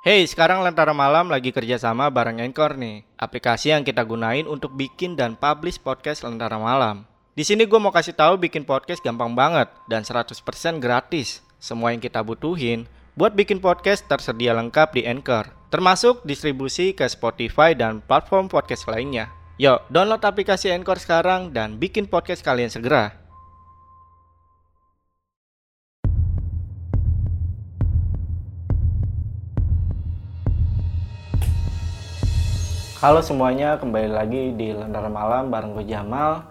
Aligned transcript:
Hey, 0.00 0.24
sekarang 0.24 0.64
Lentera 0.64 0.96
Malam 0.96 1.28
lagi 1.28 1.52
kerjasama 1.52 2.08
bareng 2.08 2.40
Anchor 2.40 2.72
nih, 2.72 3.04
aplikasi 3.20 3.76
yang 3.76 3.84
kita 3.84 4.00
gunain 4.00 4.48
untuk 4.48 4.72
bikin 4.72 5.12
dan 5.12 5.36
publish 5.36 5.76
podcast 5.76 6.24
Lentera 6.24 6.56
Malam. 6.56 7.04
Di 7.36 7.44
sini 7.44 7.68
gue 7.68 7.76
mau 7.76 7.92
kasih 7.92 8.16
tahu 8.16 8.40
bikin 8.40 8.64
podcast 8.64 9.04
gampang 9.04 9.36
banget 9.36 9.68
dan 9.92 10.00
100% 10.00 10.40
gratis. 10.80 11.44
Semua 11.60 11.92
yang 11.92 12.00
kita 12.00 12.24
butuhin 12.24 12.88
buat 13.12 13.36
bikin 13.36 13.60
podcast 13.60 14.08
tersedia 14.08 14.56
lengkap 14.56 14.96
di 14.96 15.04
Anchor, 15.04 15.52
termasuk 15.68 16.24
distribusi 16.24 16.96
ke 16.96 17.04
Spotify 17.04 17.76
dan 17.76 18.00
platform 18.00 18.48
podcast 18.48 18.88
lainnya. 18.88 19.28
Yuk, 19.60 19.84
download 19.92 20.24
aplikasi 20.24 20.72
Anchor 20.72 20.96
sekarang 20.96 21.52
dan 21.52 21.76
bikin 21.76 22.08
podcast 22.08 22.40
kalian 22.40 22.72
segera. 22.72 23.19
Halo 33.00 33.24
semuanya, 33.24 33.80
kembali 33.80 34.12
lagi 34.12 34.52
di 34.52 34.76
Lentera 34.76 35.08
Malam 35.08 35.48
bareng 35.48 35.72
gue 35.72 35.88
Jamal. 35.88 36.44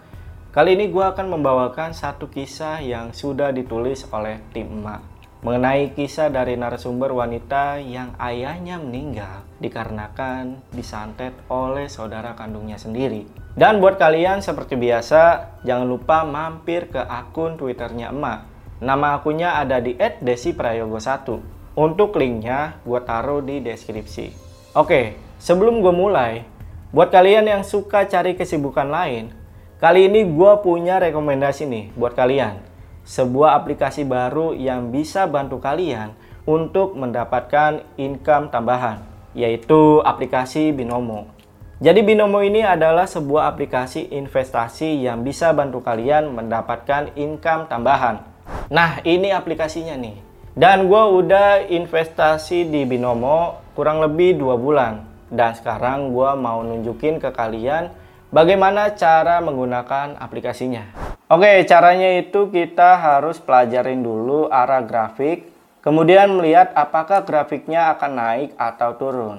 Kali 0.50 0.74
ini 0.74 0.90
gue 0.90 1.04
akan 1.06 1.38
membawakan 1.38 1.94
satu 1.94 2.26
kisah 2.26 2.82
yang 2.82 3.14
sudah 3.14 3.54
ditulis 3.54 4.02
oleh 4.10 4.42
tim 4.50 4.66
emak 4.66 4.98
mengenai 5.46 5.94
kisah 5.94 6.26
dari 6.26 6.58
narasumber 6.58 7.14
wanita 7.14 7.78
yang 7.78 8.18
ayahnya 8.18 8.82
meninggal 8.82 9.46
dikarenakan 9.62 10.58
disantet 10.74 11.38
oleh 11.46 11.86
saudara 11.86 12.34
kandungnya 12.34 12.82
sendiri. 12.82 13.30
Dan 13.54 13.78
buat 13.78 13.94
kalian 13.94 14.42
seperti 14.42 14.74
biasa, 14.74 15.54
jangan 15.62 15.86
lupa 15.86 16.26
mampir 16.26 16.90
ke 16.90 16.98
akun 16.98 17.62
Twitternya 17.62 18.10
emak. 18.10 18.42
Nama 18.82 19.22
akunnya 19.22 19.54
ada 19.54 19.78
di 19.78 19.94
@desiprayogo1. 19.94 21.78
Untuk 21.78 22.18
linknya 22.18 22.82
gue 22.82 22.98
taruh 23.06 23.38
di 23.38 23.62
deskripsi. 23.62 24.50
Oke, 24.74 25.29
Sebelum 25.40 25.80
gue 25.80 25.88
mulai, 25.88 26.44
buat 26.92 27.08
kalian 27.08 27.48
yang 27.48 27.64
suka 27.64 28.04
cari 28.04 28.36
kesibukan 28.36 28.84
lain, 28.84 29.32
kali 29.80 30.04
ini 30.04 30.28
gue 30.28 30.52
punya 30.60 31.00
rekomendasi 31.00 31.64
nih 31.64 31.96
buat 31.96 32.12
kalian. 32.12 32.60
Sebuah 33.08 33.56
aplikasi 33.56 34.04
baru 34.04 34.52
yang 34.52 34.92
bisa 34.92 35.24
bantu 35.24 35.56
kalian 35.56 36.12
untuk 36.44 36.92
mendapatkan 36.92 37.80
income 37.96 38.52
tambahan, 38.52 39.00
yaitu 39.32 40.04
aplikasi 40.04 40.76
Binomo. 40.76 41.32
Jadi 41.80 42.04
Binomo 42.04 42.44
ini 42.44 42.60
adalah 42.60 43.08
sebuah 43.08 43.48
aplikasi 43.48 44.12
investasi 44.12 45.08
yang 45.08 45.24
bisa 45.24 45.56
bantu 45.56 45.80
kalian 45.80 46.36
mendapatkan 46.36 47.16
income 47.16 47.64
tambahan. 47.64 48.20
Nah, 48.68 49.00
ini 49.08 49.32
aplikasinya 49.32 49.96
nih. 49.96 50.20
Dan 50.52 50.84
gue 50.84 51.02
udah 51.16 51.64
investasi 51.64 52.68
di 52.68 52.84
Binomo 52.84 53.56
kurang 53.72 54.04
lebih 54.04 54.36
dua 54.36 54.60
bulan. 54.60 55.09
Dan 55.30 55.54
sekarang 55.54 56.10
gue 56.10 56.30
mau 56.34 56.60
nunjukin 56.66 57.22
ke 57.22 57.30
kalian 57.30 57.94
bagaimana 58.34 58.98
cara 58.98 59.38
menggunakan 59.38 60.18
aplikasinya. 60.18 60.90
Oke, 61.30 61.62
caranya 61.70 62.18
itu 62.18 62.50
kita 62.50 62.98
harus 62.98 63.38
pelajarin 63.38 64.02
dulu 64.02 64.50
arah 64.50 64.82
grafik, 64.82 65.46
kemudian 65.78 66.34
melihat 66.34 66.74
apakah 66.74 67.22
grafiknya 67.22 67.94
akan 67.94 68.12
naik 68.18 68.50
atau 68.58 68.90
turun. 68.98 69.38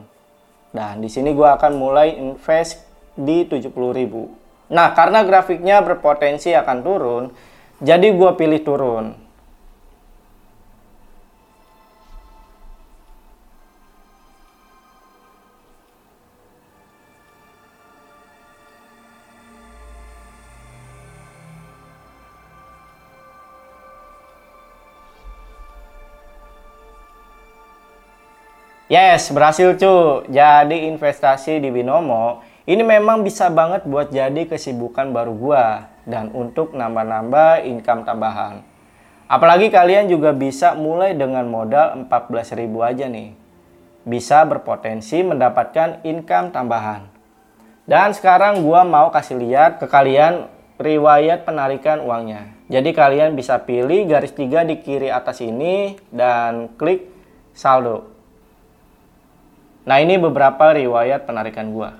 Dan 0.71 1.03
di 1.03 1.11
sini 1.11 1.35
gue 1.35 1.43
akan 1.43 1.75
mulai 1.75 2.15
invest 2.15 2.87
di 3.19 3.43
70.000. 3.43 3.75
Nah, 4.71 4.95
karena 4.95 5.27
grafiknya 5.27 5.83
berpotensi 5.83 6.55
akan 6.55 6.77
turun, 6.79 7.23
jadi 7.83 8.07
gue 8.07 8.31
pilih 8.39 8.63
turun. 8.63 9.19
Yes, 28.91 29.31
berhasil 29.31 29.79
cu. 29.79 30.27
Jadi 30.27 30.91
investasi 30.91 31.63
di 31.63 31.71
Binomo 31.71 32.43
ini 32.67 32.83
memang 32.83 33.23
bisa 33.23 33.47
banget 33.47 33.87
buat 33.87 34.11
jadi 34.11 34.43
kesibukan 34.43 35.15
baru 35.15 35.31
gua 35.31 35.87
dan 36.03 36.27
untuk 36.35 36.75
nambah-nambah 36.75 37.63
income 37.71 38.03
tambahan. 38.03 38.59
Apalagi 39.31 39.71
kalian 39.71 40.11
juga 40.11 40.35
bisa 40.35 40.75
mulai 40.75 41.15
dengan 41.15 41.47
modal 41.47 42.03
14.000 42.03 42.67
aja 42.83 43.07
nih. 43.07 43.31
Bisa 44.03 44.43
berpotensi 44.43 45.23
mendapatkan 45.23 46.03
income 46.03 46.51
tambahan. 46.51 47.07
Dan 47.87 48.11
sekarang 48.11 48.59
gua 48.59 48.83
mau 48.83 49.07
kasih 49.07 49.39
lihat 49.39 49.79
ke 49.79 49.87
kalian 49.87 50.51
riwayat 50.75 51.47
penarikan 51.47 52.03
uangnya. 52.03 52.59
Jadi 52.67 52.91
kalian 52.91 53.39
bisa 53.39 53.55
pilih 53.63 54.03
garis 54.03 54.35
tiga 54.35 54.67
di 54.67 54.83
kiri 54.83 55.07
atas 55.07 55.39
ini 55.39 55.95
dan 56.11 56.75
klik 56.75 57.07
saldo. 57.55 58.20
Nah 59.85 59.97
ini 59.97 60.21
beberapa 60.21 60.77
riwayat 60.77 61.25
penarikan 61.25 61.73
gua. 61.73 61.97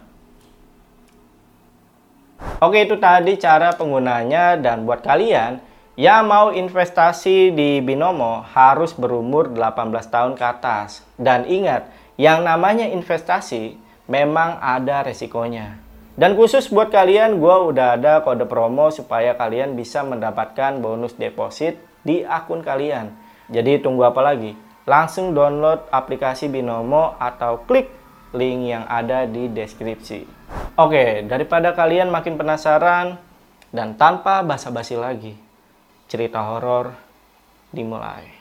Oke 2.62 2.86
itu 2.86 2.98
tadi 3.02 3.42
cara 3.42 3.74
penggunanya 3.74 4.58
dan 4.58 4.86
buat 4.86 5.02
kalian 5.02 5.62
yang 6.00 6.30
mau 6.30 6.50
investasi 6.56 7.52
di 7.54 7.84
Binomo 7.84 8.42
harus 8.42 8.96
berumur 8.96 9.52
18 9.52 9.92
tahun 10.08 10.34
ke 10.34 10.46
atas. 10.46 11.06
Dan 11.20 11.46
ingat, 11.46 11.90
yang 12.16 12.42
namanya 12.42 12.88
investasi 12.90 13.76
memang 14.10 14.58
ada 14.62 15.04
resikonya. 15.06 15.78
Dan 16.16 16.38
khusus 16.40 16.72
buat 16.72 16.90
kalian, 16.90 17.38
gue 17.38 17.56
udah 17.74 17.98
ada 18.00 18.22
kode 18.22 18.48
promo 18.48 18.90
supaya 18.90 19.36
kalian 19.36 19.74
bisa 19.74 20.06
mendapatkan 20.06 20.80
bonus 20.80 21.18
deposit 21.18 21.82
di 22.06 22.24
akun 22.24 22.66
kalian. 22.66 23.14
Jadi 23.52 23.84
tunggu 23.84 24.08
apa 24.08 24.22
lagi? 24.24 24.54
Langsung 24.90 25.38
download 25.38 25.86
aplikasi 25.94 26.50
Binomo 26.50 27.14
atau 27.22 27.62
klik 27.70 27.90
link 28.34 28.72
yang 28.72 28.86
ada 28.88 29.28
di 29.28 29.52
deskripsi. 29.52 30.26
Oke, 30.80 31.24
daripada 31.28 31.76
kalian 31.76 32.10
makin 32.10 32.40
penasaran 32.40 33.20
dan 33.70 33.96
tanpa 33.96 34.42
basa-basi 34.42 34.96
lagi, 34.96 35.36
cerita 36.08 36.44
horor 36.44 36.96
dimulai. 37.72 38.41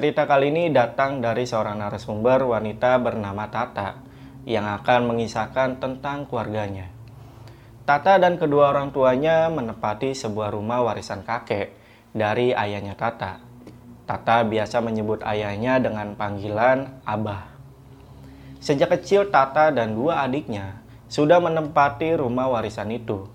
Cerita 0.00 0.24
kali 0.24 0.48
ini 0.48 0.72
datang 0.72 1.20
dari 1.20 1.44
seorang 1.44 1.76
narasumber 1.76 2.48
wanita 2.48 2.96
bernama 3.04 3.52
Tata 3.52 4.00
yang 4.48 4.64
akan 4.64 5.12
mengisahkan 5.12 5.76
tentang 5.76 6.24
keluarganya. 6.24 6.88
Tata 7.84 8.16
dan 8.16 8.40
kedua 8.40 8.72
orang 8.72 8.96
tuanya 8.96 9.52
menepati 9.52 10.16
sebuah 10.16 10.56
rumah 10.56 10.80
warisan 10.80 11.20
kakek 11.20 11.76
dari 12.16 12.56
ayahnya 12.56 12.96
Tata. 12.96 13.44
Tata 14.08 14.40
biasa 14.40 14.80
menyebut 14.80 15.20
ayahnya 15.20 15.76
dengan 15.76 16.16
panggilan 16.16 17.04
Abah. 17.04 17.52
Sejak 18.56 18.96
kecil 18.96 19.28
Tata 19.28 19.68
dan 19.68 20.00
dua 20.00 20.24
adiknya 20.24 20.80
sudah 21.12 21.44
menempati 21.44 22.16
rumah 22.16 22.48
warisan 22.48 22.88
itu. 22.88 23.28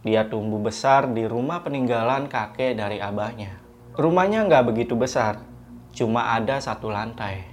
Dia 0.00 0.24
tumbuh 0.24 0.64
besar 0.64 1.12
di 1.12 1.28
rumah 1.28 1.60
peninggalan 1.60 2.24
kakek 2.32 2.72
dari 2.72 3.04
abahnya. 3.04 3.60
Rumahnya 4.00 4.48
nggak 4.48 4.64
begitu 4.72 4.96
besar, 4.96 5.55
cuma 5.96 6.36
ada 6.36 6.60
satu 6.60 6.92
lantai. 6.92 7.48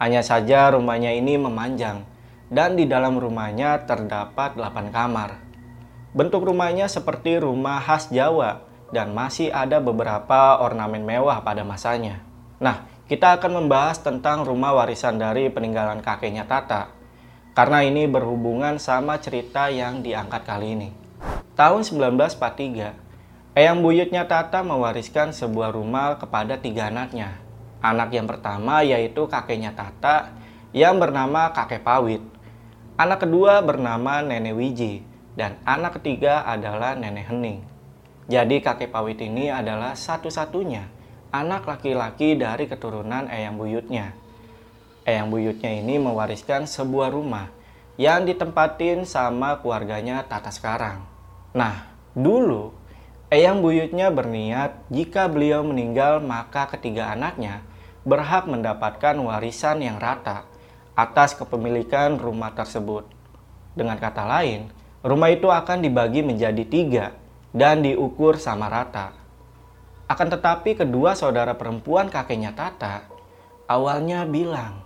Hanya 0.00 0.24
saja 0.24 0.72
rumahnya 0.72 1.12
ini 1.12 1.36
memanjang 1.36 2.08
dan 2.48 2.80
di 2.80 2.88
dalam 2.88 3.20
rumahnya 3.20 3.84
terdapat 3.84 4.56
8 4.56 4.88
kamar. 4.88 5.38
Bentuk 6.16 6.48
rumahnya 6.48 6.88
seperti 6.88 7.36
rumah 7.36 7.78
khas 7.84 8.08
Jawa 8.08 8.64
dan 8.88 9.12
masih 9.12 9.52
ada 9.52 9.82
beberapa 9.84 10.56
ornamen 10.64 11.04
mewah 11.04 11.44
pada 11.44 11.62
masanya. 11.62 12.24
Nah, 12.62 12.86
kita 13.04 13.36
akan 13.36 13.60
membahas 13.60 14.00
tentang 14.00 14.48
rumah 14.48 14.72
warisan 14.72 15.20
dari 15.20 15.52
peninggalan 15.52 16.00
kakeknya 16.00 16.48
Tata. 16.48 16.88
Karena 17.52 17.84
ini 17.84 18.08
berhubungan 18.08 18.80
sama 18.80 19.20
cerita 19.20 19.68
yang 19.68 20.00
diangkat 20.00 20.42
kali 20.42 20.74
ini. 20.74 20.90
Tahun 21.54 21.86
1943, 21.86 23.54
Eyang 23.54 23.86
buyutnya 23.86 24.26
Tata 24.26 24.66
mewariskan 24.66 25.30
sebuah 25.30 25.70
rumah 25.70 26.18
kepada 26.18 26.58
tiga 26.58 26.90
anaknya, 26.90 27.43
Anak 27.84 28.16
yang 28.16 28.24
pertama 28.24 28.80
yaitu 28.80 29.28
kakeknya 29.28 29.76
Tata 29.76 30.32
yang 30.72 30.96
bernama 30.96 31.52
kakek 31.52 31.84
Pawit. 31.84 32.24
Anak 32.96 33.28
kedua 33.28 33.60
bernama 33.60 34.24
Nenek 34.24 34.56
Wiji 34.56 35.04
dan 35.36 35.60
anak 35.68 36.00
ketiga 36.00 36.48
adalah 36.48 36.96
Nenek 36.96 37.28
Hening. 37.28 37.60
Jadi 38.24 38.64
kakek 38.64 38.88
Pawit 38.88 39.20
ini 39.20 39.52
adalah 39.52 39.92
satu-satunya 39.92 40.88
anak 41.28 41.68
laki-laki 41.68 42.40
dari 42.40 42.64
keturunan 42.64 43.28
Eyang 43.28 43.60
Buyutnya. 43.60 44.16
Eyang 45.04 45.28
Buyutnya 45.28 45.76
ini 45.76 46.00
mewariskan 46.00 46.64
sebuah 46.64 47.12
rumah 47.12 47.52
yang 48.00 48.24
ditempatin 48.24 49.04
sama 49.04 49.60
keluarganya 49.60 50.24
Tata 50.24 50.48
sekarang. 50.48 51.04
Nah, 51.52 51.84
dulu 52.16 52.72
Eyang 53.28 53.60
Buyutnya 53.60 54.08
berniat 54.08 54.88
jika 54.88 55.28
beliau 55.28 55.60
meninggal 55.60 56.24
maka 56.24 56.64
ketiga 56.72 57.12
anaknya 57.12 57.60
berhak 58.04 58.44
mendapatkan 58.44 59.16
warisan 59.16 59.80
yang 59.80 59.96
rata 59.96 60.44
atas 60.94 61.34
kepemilikan 61.34 62.20
rumah 62.20 62.52
tersebut. 62.52 63.08
Dengan 63.74 63.98
kata 63.98 64.22
lain, 64.28 64.70
rumah 65.02 65.32
itu 65.32 65.50
akan 65.50 65.82
dibagi 65.82 66.22
menjadi 66.22 66.64
tiga 66.68 67.06
dan 67.50 67.82
diukur 67.82 68.38
sama 68.38 68.70
rata. 68.70 69.16
Akan 70.04 70.28
tetapi 70.28 70.76
kedua 70.76 71.16
saudara 71.16 71.56
perempuan 71.56 72.12
kakeknya 72.12 72.52
Tata 72.52 73.08
awalnya 73.64 74.28
bilang 74.28 74.84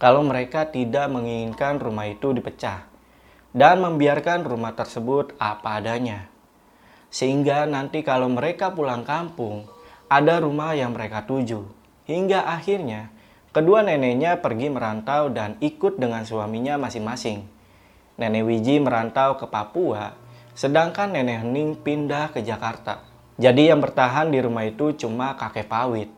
kalau 0.00 0.24
mereka 0.24 0.64
tidak 0.72 1.12
menginginkan 1.12 1.76
rumah 1.76 2.08
itu 2.08 2.32
dipecah 2.32 2.88
dan 3.52 3.84
membiarkan 3.84 4.42
rumah 4.42 4.72
tersebut 4.72 5.36
apa 5.36 5.78
adanya. 5.78 6.26
Sehingga 7.12 7.68
nanti 7.68 8.02
kalau 8.02 8.26
mereka 8.26 8.74
pulang 8.74 9.06
kampung, 9.06 9.70
ada 10.10 10.42
rumah 10.42 10.74
yang 10.74 10.90
mereka 10.90 11.22
tuju. 11.22 11.83
Hingga 12.04 12.44
akhirnya 12.44 13.14
Kedua 13.54 13.86
neneknya 13.86 14.42
pergi 14.42 14.66
merantau 14.66 15.30
dan 15.30 15.54
ikut 15.62 15.94
dengan 15.94 16.26
suaminya 16.26 16.74
masing-masing. 16.74 17.46
Nenek 18.18 18.42
Wiji 18.50 18.82
merantau 18.82 19.38
ke 19.38 19.46
Papua, 19.46 20.18
sedangkan 20.58 21.14
nenek 21.14 21.46
Hening 21.46 21.78
pindah 21.78 22.34
ke 22.34 22.42
Jakarta. 22.42 23.06
Jadi 23.38 23.70
yang 23.70 23.78
bertahan 23.78 24.34
di 24.34 24.42
rumah 24.42 24.66
itu 24.66 24.90
cuma 24.98 25.38
kakek 25.38 25.70
Pawit. 25.70 26.10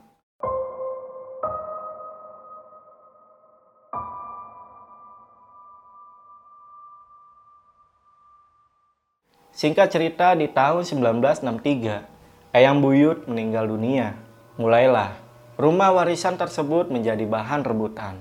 Singkat 9.53 9.93
cerita 9.93 10.33
di 10.33 10.49
tahun 10.49 10.89
1963, 10.89 12.57
Eyang 12.57 12.81
Buyut 12.81 13.29
meninggal 13.29 13.69
dunia. 13.69 14.17
Mulailah 14.57 15.26
rumah 15.57 15.89
warisan 15.89 16.37
tersebut 16.37 16.93
menjadi 16.93 17.25
bahan 17.25 17.65
rebutan. 17.65 18.21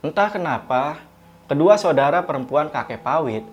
Entah 0.00 0.32
kenapa, 0.32 1.04
kedua 1.44 1.76
saudara 1.76 2.24
perempuan 2.24 2.72
kakek 2.72 3.04
Pawit 3.04 3.44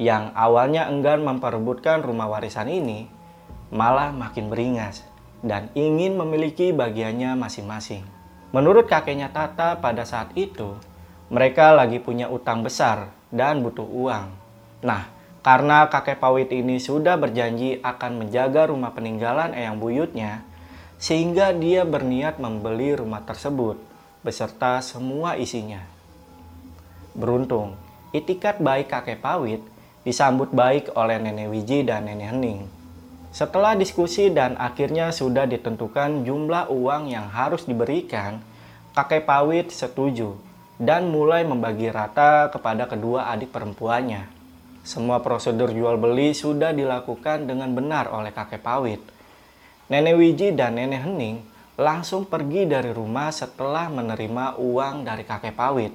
yang 0.00 0.32
awalnya 0.32 0.88
enggan 0.88 1.20
memperebutkan 1.20 2.00
rumah 2.00 2.32
warisan 2.32 2.72
ini 2.72 3.06
malah 3.68 4.08
makin 4.12 4.48
beringas 4.48 5.04
dan 5.44 5.68
ingin 5.76 6.16
memiliki 6.16 6.72
bagiannya 6.72 7.36
masing-masing. 7.36 8.04
Menurut 8.52 8.88
kakeknya 8.88 9.32
Tata 9.32 9.80
pada 9.80 10.04
saat 10.04 10.32
itu, 10.36 10.76
mereka 11.32 11.72
lagi 11.72 12.00
punya 12.00 12.28
utang 12.28 12.60
besar 12.60 13.12
dan 13.32 13.64
butuh 13.64 13.88
uang. 13.88 14.28
Nah, 14.84 15.08
karena 15.40 15.88
kakek 15.88 16.20
Pawit 16.20 16.52
ini 16.52 16.76
sudah 16.76 17.16
berjanji 17.16 17.80
akan 17.80 18.24
menjaga 18.24 18.68
rumah 18.68 18.92
peninggalan 18.92 19.56
Eyang 19.56 19.80
Buyutnya, 19.80 20.44
sehingga 21.02 21.50
dia 21.50 21.82
berniat 21.82 22.38
membeli 22.38 22.94
rumah 22.94 23.26
tersebut 23.26 23.74
beserta 24.22 24.78
semua 24.78 25.34
isinya. 25.34 25.82
Beruntung, 27.18 27.74
itikat 28.14 28.62
baik 28.62 28.86
kakek 28.86 29.18
Pawit 29.18 29.58
disambut 30.06 30.54
baik 30.54 30.94
oleh 30.94 31.18
Nenek 31.18 31.50
Wiji 31.50 31.82
dan 31.82 32.06
Nenek 32.06 32.30
Hening. 32.30 32.60
Setelah 33.34 33.74
diskusi 33.74 34.30
dan 34.30 34.54
akhirnya 34.54 35.10
sudah 35.10 35.42
ditentukan 35.50 36.22
jumlah 36.22 36.70
uang 36.70 37.10
yang 37.10 37.26
harus 37.34 37.66
diberikan, 37.66 38.38
kakek 38.94 39.26
Pawit 39.26 39.74
setuju 39.74 40.38
dan 40.78 41.10
mulai 41.10 41.42
membagi 41.42 41.90
rata 41.90 42.46
kepada 42.54 42.86
kedua 42.86 43.26
adik 43.34 43.50
perempuannya. 43.50 44.30
Semua 44.86 45.18
prosedur 45.18 45.74
jual 45.74 45.98
beli 45.98 46.30
sudah 46.30 46.70
dilakukan 46.70 47.50
dengan 47.50 47.74
benar 47.74 48.06
oleh 48.14 48.30
kakek 48.30 48.62
Pawit 48.62 49.11
Nenek 49.90 50.14
Wiji 50.14 50.54
dan 50.54 50.78
Nenek 50.78 51.02
Hening 51.02 51.42
langsung 51.74 52.22
pergi 52.22 52.70
dari 52.70 52.94
rumah 52.94 53.34
setelah 53.34 53.90
menerima 53.90 54.60
uang 54.62 55.02
dari 55.02 55.26
kakek 55.26 55.58
Pawit. 55.58 55.90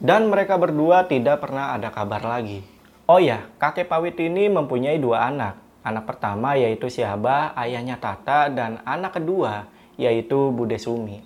Dan 0.00 0.32
mereka 0.32 0.58
berdua 0.58 1.06
tidak 1.06 1.46
pernah 1.46 1.70
ada 1.76 1.94
kabar 1.94 2.26
lagi. 2.26 2.64
Oh 3.06 3.22
ya, 3.22 3.46
kakek 3.62 3.86
Pawit 3.86 4.18
ini 4.18 4.50
mempunyai 4.50 4.98
dua 4.98 5.30
anak. 5.30 5.60
Anak 5.86 6.10
pertama 6.10 6.58
yaitu 6.58 6.90
si 6.90 7.06
Abah, 7.06 7.54
ayahnya 7.54 8.02
Tata, 8.02 8.50
dan 8.50 8.82
anak 8.82 9.22
kedua 9.22 9.70
yaitu 9.94 10.50
Bude 10.50 10.80
Sumi. 10.80 11.22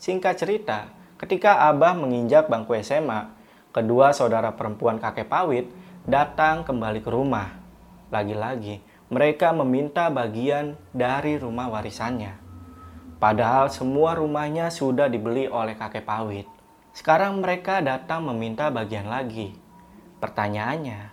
Singkat 0.00 0.34
cerita, 0.34 0.90
ketika 1.20 1.68
Abah 1.68 1.94
menginjak 1.94 2.50
bangku 2.50 2.74
SMA, 2.82 3.30
kedua 3.70 4.10
saudara 4.16 4.50
perempuan 4.56 4.98
kakek 4.98 5.30
Pawit 5.30 5.70
datang 6.08 6.66
kembali 6.66 7.04
ke 7.04 7.10
rumah. 7.12 7.54
Lagi-lagi, 8.10 8.82
mereka 9.10 9.50
meminta 9.50 10.06
bagian 10.06 10.78
dari 10.94 11.34
rumah 11.34 11.66
warisannya. 11.66 12.38
Padahal 13.18 13.66
semua 13.68 14.14
rumahnya 14.14 14.70
sudah 14.70 15.10
dibeli 15.10 15.50
oleh 15.50 15.74
kakek 15.74 16.06
Pawit. 16.06 16.46
Sekarang 16.94 17.42
mereka 17.42 17.82
datang 17.82 18.22
meminta 18.30 18.70
bagian 18.70 19.10
lagi. 19.10 19.50
Pertanyaannya, 20.22 21.10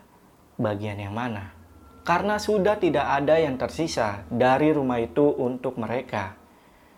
bagian 0.62 1.10
yang 1.10 1.18
mana? 1.18 1.58
Karena 2.06 2.38
sudah 2.38 2.78
tidak 2.78 3.04
ada 3.04 3.36
yang 3.42 3.58
tersisa 3.58 4.24
dari 4.30 4.72
rumah 4.72 5.02
itu 5.02 5.34
untuk 5.34 5.82
mereka. 5.82 6.38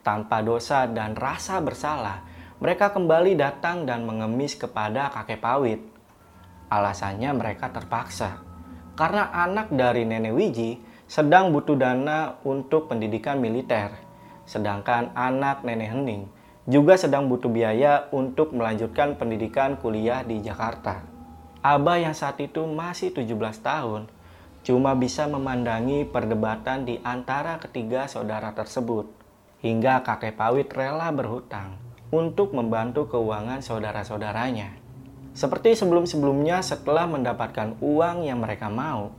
Tanpa 0.04 0.44
dosa 0.44 0.84
dan 0.84 1.16
rasa 1.16 1.64
bersalah, 1.64 2.28
mereka 2.60 2.92
kembali 2.92 3.40
datang 3.40 3.88
dan 3.88 4.04
mengemis 4.04 4.60
kepada 4.60 5.08
kakek 5.16 5.40
Pawit. 5.40 5.80
Alasannya 6.68 7.32
mereka 7.40 7.72
terpaksa. 7.72 8.44
Karena 9.00 9.32
anak 9.32 9.72
dari 9.72 10.04
nenek 10.04 10.36
Wiji 10.36 10.89
sedang 11.10 11.50
butuh 11.50 11.74
dana 11.74 12.38
untuk 12.46 12.86
pendidikan 12.86 13.42
militer, 13.42 13.90
sedangkan 14.46 15.10
anak 15.18 15.66
nenek 15.66 15.90
Hening 15.90 16.24
juga 16.70 17.02
sedang 17.02 17.26
butuh 17.26 17.50
biaya 17.50 18.06
untuk 18.14 18.54
melanjutkan 18.54 19.18
pendidikan 19.18 19.74
kuliah 19.82 20.22
di 20.22 20.38
Jakarta. 20.38 21.02
Abah 21.66 21.98
yang 21.98 22.14
saat 22.14 22.38
itu 22.38 22.62
masih 22.70 23.10
17 23.10 23.26
tahun 23.66 24.06
cuma 24.62 24.94
bisa 24.94 25.26
memandangi 25.26 26.06
perdebatan 26.06 26.86
di 26.86 27.02
antara 27.02 27.58
ketiga 27.58 28.06
saudara 28.06 28.54
tersebut 28.54 29.10
hingga 29.66 30.06
kakek 30.06 30.38
Pawit 30.38 30.70
rela 30.78 31.10
berhutang 31.10 31.74
untuk 32.14 32.54
membantu 32.54 33.10
keuangan 33.10 33.66
saudara-saudaranya. 33.66 34.78
Seperti 35.34 35.74
sebelum-sebelumnya 35.74 36.62
setelah 36.62 37.10
mendapatkan 37.10 37.82
uang 37.82 38.30
yang 38.30 38.46
mereka 38.46 38.70
mau, 38.70 39.10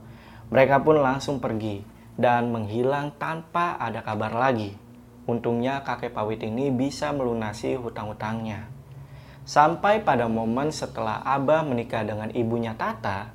mereka 0.51 0.83
pun 0.83 0.99
langsung 0.99 1.39
pergi 1.39 1.79
dan 2.19 2.51
menghilang 2.51 3.15
tanpa 3.15 3.79
ada 3.79 4.03
kabar 4.03 4.35
lagi. 4.35 4.75
Untungnya 5.23 5.79
kakek 5.87 6.11
Pawit 6.11 6.43
ini 6.43 6.67
bisa 6.67 7.15
melunasi 7.15 7.79
hutang-hutangnya. 7.79 8.67
Sampai 9.47 10.03
pada 10.03 10.27
momen 10.27 10.75
setelah 10.75 11.23
Abah 11.23 11.63
menikah 11.63 12.03
dengan 12.03 12.27
ibunya 12.35 12.75
Tata, 12.75 13.31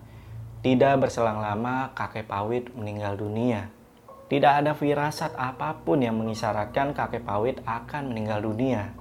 tidak 0.60 1.08
berselang 1.08 1.40
lama 1.40 1.96
kakek 1.96 2.28
Pawit 2.28 2.68
meninggal 2.76 3.16
dunia. 3.16 3.72
Tidak 4.28 4.52
ada 4.60 4.76
firasat 4.76 5.38
apa 5.38 5.78
pun 5.86 6.04
yang 6.04 6.20
mengisyaratkan 6.20 6.92
kakek 6.92 7.24
Pawit 7.24 7.64
akan 7.64 8.12
meninggal 8.12 8.44
dunia. 8.44 8.92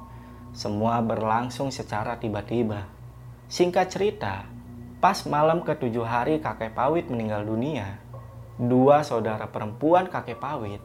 Semua 0.55 1.03
berlangsung 1.03 1.67
secara 1.67 2.15
tiba-tiba. 2.15 2.88
Singkat 3.51 3.91
cerita, 3.91 4.48
pas 5.03 5.19
malam 5.27 5.65
ketujuh 5.67 6.05
hari 6.05 6.39
kakek 6.39 6.77
Pawit 6.77 7.10
meninggal 7.10 7.43
dunia, 7.43 8.04
dua 8.55 9.03
saudara 9.03 9.51
perempuan 9.51 10.07
kakek 10.07 10.39
Pawit 10.39 10.79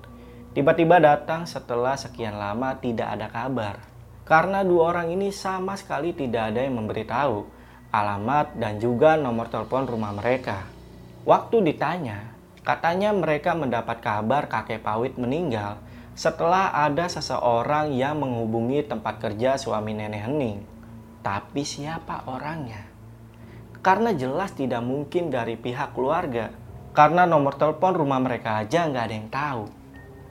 tiba-tiba 0.51 0.99
datang 0.99 1.47
setelah 1.47 1.95
sekian 1.95 2.35
lama 2.35 2.75
tidak 2.83 3.15
ada 3.15 3.31
kabar. 3.31 3.79
Karena 4.27 4.63
dua 4.63 4.95
orang 4.95 5.11
ini 5.11 5.35
sama 5.35 5.75
sekali 5.75 6.15
tidak 6.15 6.55
ada 6.55 6.63
yang 6.63 6.79
memberitahu 6.79 7.47
alamat 7.91 8.55
dan 8.55 8.79
juga 8.79 9.19
nomor 9.19 9.51
telepon 9.51 9.87
rumah 9.91 10.15
mereka. 10.15 10.63
Waktu 11.27 11.67
ditanya, 11.67 12.31
katanya 12.63 13.11
mereka 13.11 13.59
mendapat 13.59 13.99
kabar 13.99 14.47
kakek 14.47 14.87
Pawit 14.87 15.19
meninggal 15.19 15.83
setelah 16.15 16.71
ada 16.75 17.11
seseorang 17.11 17.95
yang 17.95 18.23
menghubungi 18.23 18.87
tempat 18.87 19.19
kerja 19.19 19.59
suami 19.59 19.99
nenek 19.99 20.27
Hening. 20.27 20.59
Tapi 21.27 21.63
siapa 21.67 22.27
orangnya? 22.31 22.87
Karena 23.81 24.13
jelas 24.15 24.55
tidak 24.55 24.85
mungkin 24.85 25.33
dari 25.33 25.57
pihak 25.57 25.97
keluarga 25.97 26.53
karena 26.93 27.25
nomor 27.25 27.55
telepon 27.57 27.95
rumah 27.95 28.19
mereka 28.19 28.63
aja 28.63 28.87
nggak 28.87 29.05
ada 29.07 29.15
yang 29.15 29.31
tahu. 29.31 29.65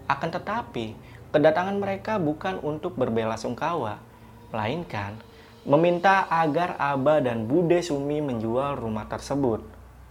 Akan 0.10 0.30
tetapi, 0.34 0.98
kedatangan 1.30 1.78
mereka 1.78 2.18
bukan 2.18 2.60
untuk 2.64 2.98
berbela 2.98 3.38
sungkawa, 3.38 4.02
melainkan 4.50 5.20
meminta 5.68 6.24
agar 6.32 6.80
Abah 6.80 7.20
dan 7.20 7.44
Bude 7.44 7.84
Sumi 7.84 8.24
menjual 8.24 8.80
rumah 8.80 9.06
tersebut, 9.12 9.62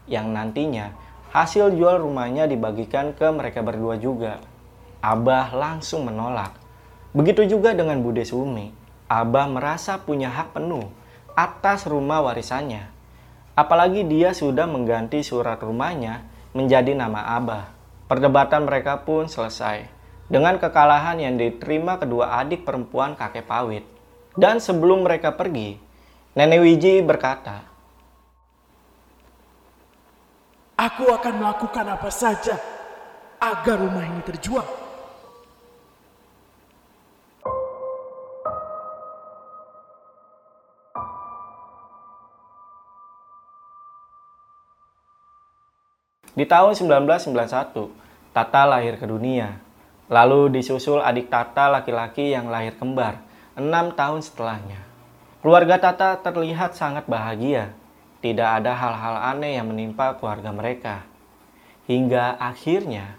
yang 0.04 0.30
nantinya 0.30 0.92
hasil 1.32 1.72
jual 1.72 1.98
rumahnya 1.98 2.44
dibagikan 2.44 3.16
ke 3.16 3.26
mereka 3.32 3.64
berdua 3.64 3.96
juga. 3.96 4.38
Abah 5.00 5.50
langsung 5.56 6.04
menolak. 6.04 6.52
Begitu 7.16 7.48
juga 7.48 7.72
dengan 7.72 7.98
Bude 8.04 8.22
Sumi. 8.28 8.70
Abah 9.08 9.48
merasa 9.48 9.96
punya 9.98 10.28
hak 10.28 10.52
penuh 10.52 10.84
atas 11.32 11.88
rumah 11.88 12.20
warisannya. 12.20 12.84
Apalagi 13.56 14.04
dia 14.04 14.36
sudah 14.36 14.68
mengganti 14.68 15.24
surat 15.24 15.58
rumahnya 15.58 16.27
menjadi 16.56 16.96
nama 16.96 17.36
Abah. 17.36 17.72
Perdebatan 18.08 18.64
mereka 18.64 19.04
pun 19.04 19.28
selesai 19.28 19.84
dengan 20.28 20.56
kekalahan 20.60 21.20
yang 21.20 21.34
diterima 21.36 21.96
kedua 22.00 22.40
adik 22.40 22.64
perempuan 22.64 23.16
kakek 23.16 23.44
Pawit. 23.48 23.84
Dan 24.38 24.62
sebelum 24.62 25.02
mereka 25.02 25.34
pergi, 25.34 25.76
Nenek 26.38 26.62
Wiji 26.62 27.02
berkata, 27.02 27.66
Aku 30.78 31.10
akan 31.10 31.42
melakukan 31.42 31.86
apa 31.90 32.06
saja 32.06 32.54
agar 33.42 33.82
rumah 33.82 34.06
ini 34.06 34.22
terjual. 34.22 34.87
Di 46.38 46.46
tahun 46.46 46.78
1991, 46.78 47.90
Tata 48.30 48.62
lahir 48.62 48.94
ke 48.94 49.10
dunia 49.10 49.58
Lalu 50.06 50.54
disusul 50.54 51.02
adik 51.02 51.26
Tata 51.26 51.66
laki-laki 51.66 52.30
yang 52.30 52.46
lahir 52.46 52.78
kembar, 52.78 53.18
enam 53.58 53.90
tahun 53.90 54.22
setelahnya. 54.22 54.86
Keluarga 55.42 55.82
Tata 55.82 56.14
terlihat 56.22 56.78
sangat 56.78 57.10
bahagia. 57.10 57.74
Tidak 58.22 58.62
ada 58.62 58.70
hal-hal 58.70 59.34
aneh 59.34 59.58
yang 59.58 59.66
menimpa 59.66 60.14
keluarga 60.14 60.54
mereka. 60.54 61.02
Hingga 61.90 62.38
akhirnya, 62.38 63.18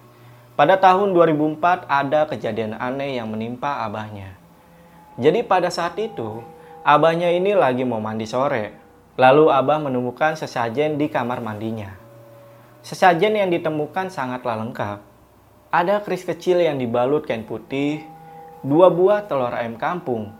pada 0.55 0.79
tahun 0.79 1.11
2004 1.11 1.91
ada 1.91 2.23
kejadian 2.23 2.79
aneh 2.79 3.19
yang 3.19 3.27
menimpa 3.27 3.83
abahnya. 3.83 4.31
Jadi 5.19 5.43
pada 5.43 5.67
saat 5.67 5.99
itu, 5.99 6.39
abahnya 6.87 7.35
ini 7.35 7.51
lagi 7.51 7.83
mau 7.83 7.99
mandi 7.99 8.23
sore. 8.23 8.79
Lalu 9.19 9.51
abah 9.51 9.83
menemukan 9.83 10.39
sesajen 10.39 10.95
di 10.95 11.11
kamar 11.11 11.43
mandinya. 11.43 11.98
Sesajen 12.79 13.35
yang 13.35 13.51
ditemukan 13.51 14.07
sangatlah 14.07 14.55
lengkap 14.63 15.09
ada 15.69 16.01
keris 16.01 16.25
kecil 16.25 16.65
yang 16.65 16.81
dibalut 16.81 17.29
kain 17.29 17.45
putih, 17.45 18.01
dua 18.65 18.89
buah 18.89 19.29
telur 19.29 19.53
ayam 19.53 19.77
kampung, 19.77 20.33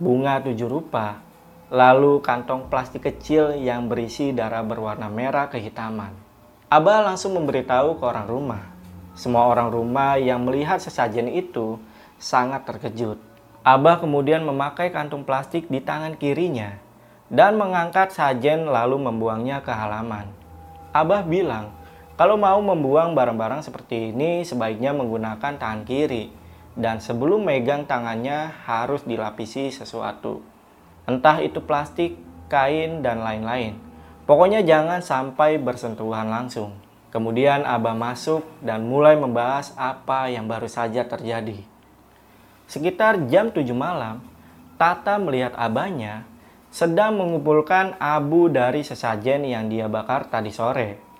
bunga 0.00 0.40
tujuh 0.40 0.64
rupa, 0.64 1.20
lalu 1.68 2.24
kantong 2.24 2.72
plastik 2.72 3.04
kecil 3.04 3.52
yang 3.60 3.92
berisi 3.92 4.32
darah 4.32 4.64
berwarna 4.64 5.12
merah 5.12 5.52
kehitaman. 5.52 6.16
Abah 6.72 7.04
langsung 7.04 7.36
memberitahu 7.36 8.00
ke 8.00 8.04
orang 8.08 8.24
rumah. 8.24 8.64
Semua 9.12 9.52
orang 9.52 9.68
rumah 9.68 10.16
yang 10.16 10.42
melihat 10.48 10.80
sesajen 10.80 11.28
itu 11.28 11.76
sangat 12.16 12.64
terkejut. 12.64 13.20
Abah 13.60 14.00
kemudian 14.00 14.48
memakai 14.48 14.88
kantung 14.88 15.28
plastik 15.28 15.68
di 15.68 15.84
tangan 15.84 16.16
kirinya 16.16 16.80
dan 17.28 17.60
mengangkat 17.60 18.16
sajen 18.16 18.64
lalu 18.64 18.96
membuangnya 18.96 19.60
ke 19.60 19.68
halaman. 19.68 20.43
Abah 20.94 21.26
bilang 21.26 21.74
kalau 22.14 22.38
mau 22.38 22.62
membuang 22.62 23.18
barang-barang 23.18 23.66
seperti 23.66 24.14
ini, 24.14 24.46
sebaiknya 24.46 24.94
menggunakan 24.94 25.58
tangan 25.58 25.82
kiri. 25.82 26.30
Dan 26.74 27.02
sebelum 27.02 27.42
megang 27.42 27.90
tangannya 27.90 28.54
harus 28.66 29.02
dilapisi 29.02 29.74
sesuatu. 29.74 30.38
Entah 31.10 31.42
itu 31.42 31.58
plastik, 31.58 32.14
kain, 32.46 33.02
dan 33.02 33.22
lain-lain. 33.26 33.74
Pokoknya 34.30 34.62
jangan 34.62 35.02
sampai 35.02 35.58
bersentuhan 35.58 36.30
langsung. 36.30 36.78
Kemudian 37.10 37.66
Abah 37.66 37.98
masuk 37.98 38.46
dan 38.62 38.86
mulai 38.86 39.18
membahas 39.18 39.74
apa 39.74 40.30
yang 40.30 40.46
baru 40.46 40.70
saja 40.70 41.06
terjadi. 41.06 41.62
Sekitar 42.70 43.26
jam 43.26 43.50
7 43.50 43.70
malam, 43.74 44.22
Tata 44.74 45.22
melihat 45.22 45.54
abahnya 45.54 46.26
sedang 46.74 47.14
mengumpulkan 47.14 47.94
abu 48.02 48.50
dari 48.50 48.82
sesajen 48.82 49.46
yang 49.46 49.70
dia 49.70 49.86
bakar 49.86 50.26
tadi 50.26 50.50
sore 50.50 51.14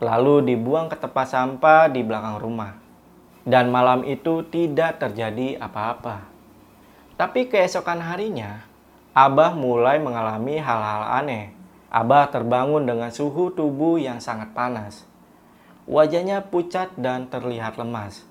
lalu 0.00 0.52
dibuang 0.52 0.88
ke 0.88 0.96
tempat 0.96 1.28
sampah 1.28 1.92
di 1.92 2.00
belakang 2.00 2.40
rumah. 2.40 2.72
Dan 3.44 3.68
malam 3.72 4.04
itu 4.04 4.44
tidak 4.48 5.00
terjadi 5.00 5.60
apa-apa. 5.60 6.24
Tapi 7.16 7.48
keesokan 7.48 8.00
harinya, 8.00 8.64
Abah 9.12 9.52
mulai 9.52 10.00
mengalami 10.00 10.56
hal-hal 10.56 11.24
aneh. 11.24 11.52
Abah 11.92 12.32
terbangun 12.32 12.88
dengan 12.88 13.12
suhu 13.12 13.52
tubuh 13.52 14.00
yang 14.00 14.20
sangat 14.20 14.52
panas. 14.56 15.04
Wajahnya 15.84 16.48
pucat 16.48 16.92
dan 16.96 17.28
terlihat 17.28 17.76
lemas. 17.76 18.24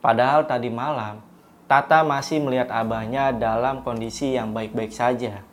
Padahal 0.00 0.48
tadi 0.48 0.72
malam, 0.72 1.22
Tata 1.70 2.02
masih 2.02 2.42
melihat 2.42 2.66
abahnya 2.74 3.30
dalam 3.30 3.86
kondisi 3.86 4.34
yang 4.34 4.50
baik-baik 4.50 4.90
saja. 4.90 5.46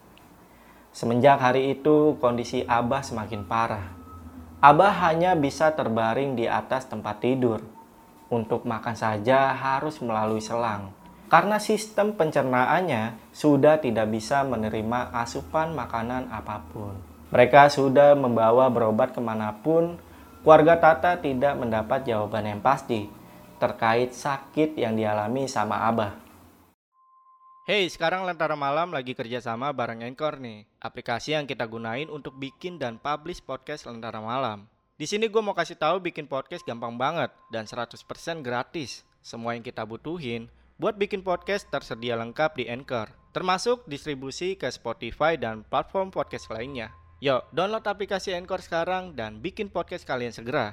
Semenjak 0.98 1.38
hari 1.38 1.78
itu, 1.78 2.18
kondisi 2.18 2.66
Abah 2.66 3.06
semakin 3.06 3.46
parah. 3.46 3.94
Abah 4.58 4.98
hanya 5.06 5.38
bisa 5.38 5.70
terbaring 5.78 6.34
di 6.34 6.50
atas 6.50 6.90
tempat 6.90 7.22
tidur. 7.22 7.62
Untuk 8.34 8.66
makan 8.66 8.98
saja 8.98 9.54
harus 9.54 10.02
melalui 10.02 10.42
selang. 10.42 10.90
Karena 11.30 11.62
sistem 11.62 12.18
pencernaannya 12.18 13.14
sudah 13.30 13.78
tidak 13.78 14.10
bisa 14.10 14.42
menerima 14.42 15.14
asupan 15.14 15.78
makanan 15.78 16.34
apa 16.34 16.66
pun. 16.74 16.98
Mereka 17.30 17.70
sudah 17.70 18.18
membawa 18.18 18.66
berobat 18.74 19.14
ke 19.14 19.22
mana 19.22 19.54
pun, 19.54 20.02
keluarga 20.42 20.82
Tata 20.82 21.22
tidak 21.22 21.62
mendapat 21.62 22.10
jawaban 22.10 22.58
yang 22.58 22.62
pasti 22.66 23.06
terkait 23.62 24.18
sakit 24.18 24.74
yang 24.74 24.98
dialami 24.98 25.46
sama 25.46 25.86
Abah. 25.94 26.27
Hey, 27.68 27.84
sekarang 27.92 28.24
Lentera 28.24 28.56
Malam 28.56 28.96
lagi 28.96 29.12
kerja 29.12 29.44
sama 29.44 29.76
bareng 29.76 30.00
Anchor 30.00 30.40
nih, 30.40 30.64
aplikasi 30.80 31.36
yang 31.36 31.44
kita 31.44 31.68
gunain 31.68 32.08
untuk 32.08 32.40
bikin 32.40 32.80
dan 32.80 32.96
publish 32.96 33.44
podcast 33.44 33.84
Lentera 33.84 34.24
Malam. 34.24 34.72
Di 34.96 35.04
sini 35.04 35.28
gue 35.28 35.44
mau 35.44 35.52
kasih 35.52 35.76
tahu 35.76 36.00
bikin 36.00 36.32
podcast 36.32 36.64
gampang 36.64 36.96
banget 36.96 37.28
dan 37.52 37.68
100% 37.68 37.92
gratis. 38.40 39.04
Semua 39.20 39.52
yang 39.52 39.68
kita 39.68 39.84
butuhin 39.84 40.48
buat 40.80 40.96
bikin 40.96 41.28
podcast 41.28 41.68
tersedia 41.68 42.16
lengkap 42.16 42.56
di 42.56 42.72
Anchor, 42.72 43.12
termasuk 43.36 43.84
distribusi 43.84 44.56
ke 44.56 44.72
Spotify 44.72 45.36
dan 45.36 45.68
platform 45.68 46.08
podcast 46.08 46.48
lainnya. 46.48 46.96
Yuk, 47.20 47.52
download 47.52 47.84
aplikasi 47.84 48.32
Anchor 48.32 48.64
sekarang 48.64 49.12
dan 49.12 49.44
bikin 49.44 49.68
podcast 49.68 50.08
kalian 50.08 50.32
segera. 50.32 50.72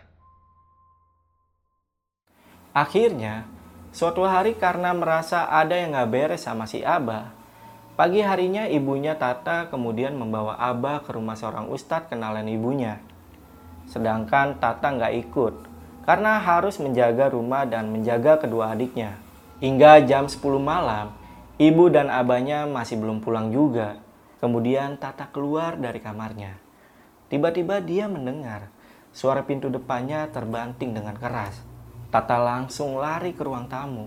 Akhirnya, 2.70 3.63
Suatu 3.94 4.26
hari 4.26 4.58
karena 4.58 4.90
merasa 4.90 5.46
ada 5.46 5.78
yang 5.78 5.94
gak 5.94 6.10
beres 6.10 6.50
sama 6.50 6.66
si 6.66 6.82
Abah, 6.82 7.30
pagi 7.94 8.26
harinya 8.26 8.66
ibunya 8.66 9.14
Tata 9.14 9.70
kemudian 9.70 10.18
membawa 10.18 10.58
Abah 10.58 11.06
ke 11.06 11.14
rumah 11.14 11.38
seorang 11.38 11.70
ustadz 11.70 12.10
kenalan 12.10 12.50
ibunya. 12.50 12.98
Sedangkan 13.86 14.58
Tata 14.58 14.90
gak 14.98 15.14
ikut 15.14 15.54
karena 16.10 16.42
harus 16.42 16.82
menjaga 16.82 17.30
rumah 17.30 17.70
dan 17.70 17.86
menjaga 17.94 18.42
kedua 18.42 18.74
adiknya. 18.74 19.14
Hingga 19.62 20.02
jam 20.10 20.26
10 20.26 20.42
malam, 20.58 21.14
ibu 21.62 21.86
dan 21.86 22.10
abahnya 22.10 22.66
masih 22.66 22.98
belum 22.98 23.22
pulang 23.22 23.54
juga. 23.54 24.02
Kemudian 24.42 24.98
Tata 24.98 25.30
keluar 25.30 25.78
dari 25.78 26.02
kamarnya. 26.02 26.58
Tiba-tiba 27.30 27.78
dia 27.78 28.10
mendengar 28.10 28.74
suara 29.14 29.46
pintu 29.46 29.70
depannya 29.70 30.26
terbanting 30.34 30.98
dengan 30.98 31.14
keras. 31.14 31.73
Tata 32.14 32.38
langsung 32.38 32.94
lari 33.02 33.34
ke 33.34 33.42
ruang 33.42 33.66
tamu. 33.66 34.06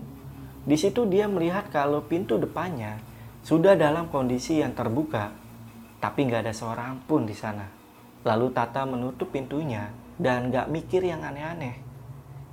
Di 0.64 0.80
situ 0.80 1.04
dia 1.04 1.28
melihat 1.28 1.68
kalau 1.68 2.00
pintu 2.08 2.40
depannya 2.40 2.96
sudah 3.44 3.76
dalam 3.76 4.08
kondisi 4.08 4.64
yang 4.64 4.72
terbuka, 4.72 5.28
tapi 6.00 6.24
nggak 6.24 6.48
ada 6.48 6.56
seorang 6.56 7.04
pun 7.04 7.28
di 7.28 7.36
sana. 7.36 7.68
Lalu 8.24 8.48
Tata 8.56 8.88
menutup 8.88 9.28
pintunya 9.28 9.92
dan 10.16 10.48
nggak 10.48 10.72
mikir 10.72 11.04
yang 11.04 11.20
aneh-aneh. 11.20 11.76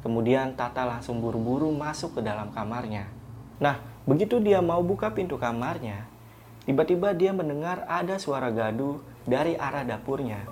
Kemudian 0.04 0.60
Tata 0.60 0.84
langsung 0.84 1.24
buru-buru 1.24 1.72
masuk 1.72 2.20
ke 2.20 2.22
dalam 2.28 2.52
kamarnya. 2.52 3.08
Nah, 3.64 3.80
begitu 4.04 4.44
dia 4.44 4.60
mau 4.60 4.84
buka 4.84 5.08
pintu 5.16 5.40
kamarnya, 5.40 6.04
tiba-tiba 6.68 7.16
dia 7.16 7.32
mendengar 7.32 7.88
ada 7.88 8.20
suara 8.20 8.52
gaduh 8.52 9.00
dari 9.24 9.56
arah 9.56 9.88
dapurnya. 9.88 10.44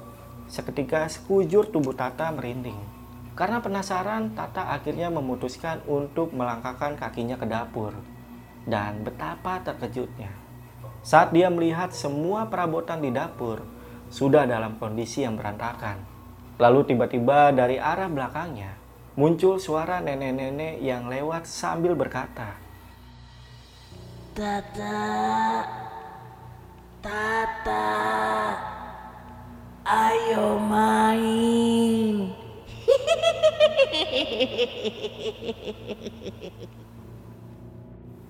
Seketika 0.47 1.11
sekujur 1.11 1.67
tubuh 1.67 1.91
Tata 1.91 2.31
merinding. 2.31 2.92
Karena 3.33 3.61
penasaran, 3.61 4.37
Tata 4.37 4.69
akhirnya 4.73 5.09
memutuskan 5.09 5.81
untuk 5.89 6.33
melangkahkan 6.37 6.97
kakinya 6.97 7.37
ke 7.37 7.49
dapur. 7.49 7.97
Dan 8.63 9.03
betapa 9.03 9.59
terkejutnya. 9.65 10.29
Saat 11.03 11.35
dia 11.35 11.51
melihat 11.51 11.91
semua 11.91 12.47
perabotan 12.47 13.03
di 13.03 13.11
dapur 13.11 13.59
sudah 14.07 14.47
dalam 14.47 14.79
kondisi 14.79 15.25
yang 15.25 15.35
berantakan. 15.35 15.99
Lalu 16.61 16.93
tiba-tiba 16.93 17.51
dari 17.51 17.75
arah 17.75 18.07
belakangnya 18.07 18.77
muncul 19.13 19.61
suara 19.61 20.01
nenek-nenek 20.01 20.81
yang 20.81 21.05
lewat 21.05 21.45
sambil 21.45 21.93
berkata, 21.93 22.57
Tata, 24.33 24.97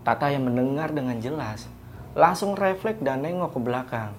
Tata 0.04 0.28
yang 0.28 0.48
mendengar 0.48 0.92
dengan 0.92 1.16
jelas 1.24 1.72
langsung 2.14 2.54
refleks 2.54 3.00
dan 3.00 3.24
nengok 3.24 3.56
ke 3.56 3.60
belakang. 3.64 4.12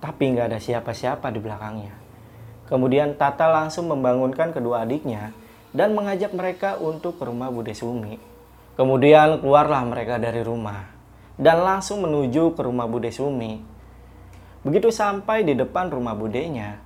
Tapi 0.00 0.22
nggak 0.32 0.52
ada 0.52 0.58
siapa-siapa 0.60 1.28
di 1.30 1.40
belakangnya. 1.40 1.94
Kemudian 2.64 3.14
Tata 3.20 3.52
langsung 3.52 3.92
membangunkan 3.92 4.56
kedua 4.56 4.88
adiknya 4.88 5.36
dan 5.76 5.92
mengajak 5.92 6.32
mereka 6.32 6.80
untuk 6.80 7.20
ke 7.20 7.24
rumah 7.28 7.52
Bude 7.52 7.76
Sumi. 7.76 8.16
Kemudian 8.74 9.44
keluarlah 9.44 9.84
mereka 9.86 10.16
dari 10.16 10.40
rumah 10.40 10.88
dan 11.38 11.62
langsung 11.62 12.02
menuju 12.02 12.56
ke 12.56 12.60
rumah 12.64 12.88
Bude 12.88 13.12
Sumi. 13.12 13.62
Begitu 14.64 14.88
sampai 14.88 15.44
di 15.44 15.52
depan 15.52 15.92
rumah 15.92 16.16
budenya, 16.16 16.80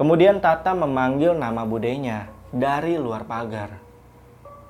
kemudian 0.00 0.40
Tata 0.40 0.72
memanggil 0.72 1.36
nama 1.36 1.68
budenya 1.68 2.32
dari 2.48 2.96
luar 2.96 3.28
pagar. 3.28 3.76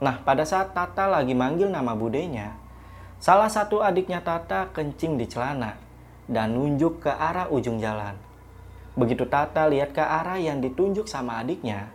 Nah, 0.03 0.19
pada 0.27 0.43
saat 0.43 0.75
Tata 0.75 1.07
lagi 1.07 1.39
manggil 1.39 1.71
nama 1.71 1.95
budenya, 1.95 2.59
salah 3.23 3.47
satu 3.47 3.79
adiknya 3.87 4.19
Tata 4.19 4.75
kencing 4.75 5.15
di 5.15 5.31
celana 5.31 5.79
dan 6.27 6.59
nunjuk 6.59 7.07
ke 7.07 7.13
arah 7.15 7.47
ujung 7.55 7.79
jalan. 7.79 8.19
Begitu 8.99 9.31
Tata 9.31 9.71
lihat 9.71 9.95
ke 9.95 10.03
arah 10.03 10.43
yang 10.43 10.59
ditunjuk 10.59 11.07
sama 11.07 11.39
adiknya, 11.39 11.95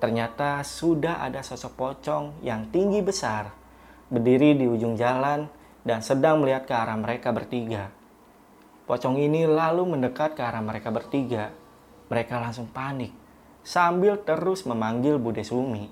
ternyata 0.00 0.64
sudah 0.64 1.20
ada 1.20 1.44
sosok 1.44 1.76
pocong 1.76 2.40
yang 2.40 2.72
tinggi 2.72 3.04
besar 3.04 3.52
berdiri 4.08 4.56
di 4.56 4.64
ujung 4.64 4.96
jalan 4.96 5.44
dan 5.84 6.00
sedang 6.00 6.40
melihat 6.40 6.64
ke 6.64 6.72
arah 6.72 6.96
mereka 6.96 7.36
bertiga. 7.36 7.92
Pocong 8.88 9.20
ini 9.20 9.44
lalu 9.44 9.84
mendekat 9.84 10.38
ke 10.38 10.42
arah 10.46 10.64
mereka 10.64 10.88
bertiga. 10.88 11.52
Mereka 12.06 12.38
langsung 12.38 12.70
panik 12.70 13.10
sambil 13.66 14.14
terus 14.22 14.62
memanggil 14.62 15.18
Bude 15.18 15.42
Sumi. 15.42 15.90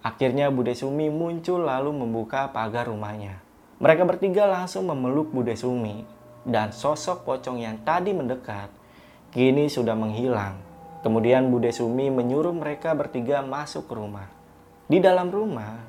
Akhirnya 0.00 0.48
Bude 0.48 0.72
Sumi 0.72 1.12
muncul 1.12 1.68
lalu 1.68 1.92
membuka 1.92 2.48
pagar 2.48 2.88
rumahnya. 2.88 3.49
Mereka 3.80 4.04
bertiga 4.04 4.44
langsung 4.44 4.92
memeluk 4.92 5.32
Bude 5.32 5.56
Sumi 5.56 6.04
dan 6.44 6.68
sosok 6.68 7.24
pocong 7.24 7.64
yang 7.64 7.80
tadi 7.80 8.12
mendekat 8.12 8.68
kini 9.32 9.72
sudah 9.72 9.96
menghilang. 9.96 10.60
Kemudian 11.00 11.48
Bude 11.48 11.72
Sumi 11.72 12.12
menyuruh 12.12 12.52
mereka 12.52 12.92
bertiga 12.92 13.40
masuk 13.40 13.88
ke 13.88 13.96
rumah. 13.96 14.28
Di 14.84 15.00
dalam 15.00 15.32
rumah, 15.32 15.80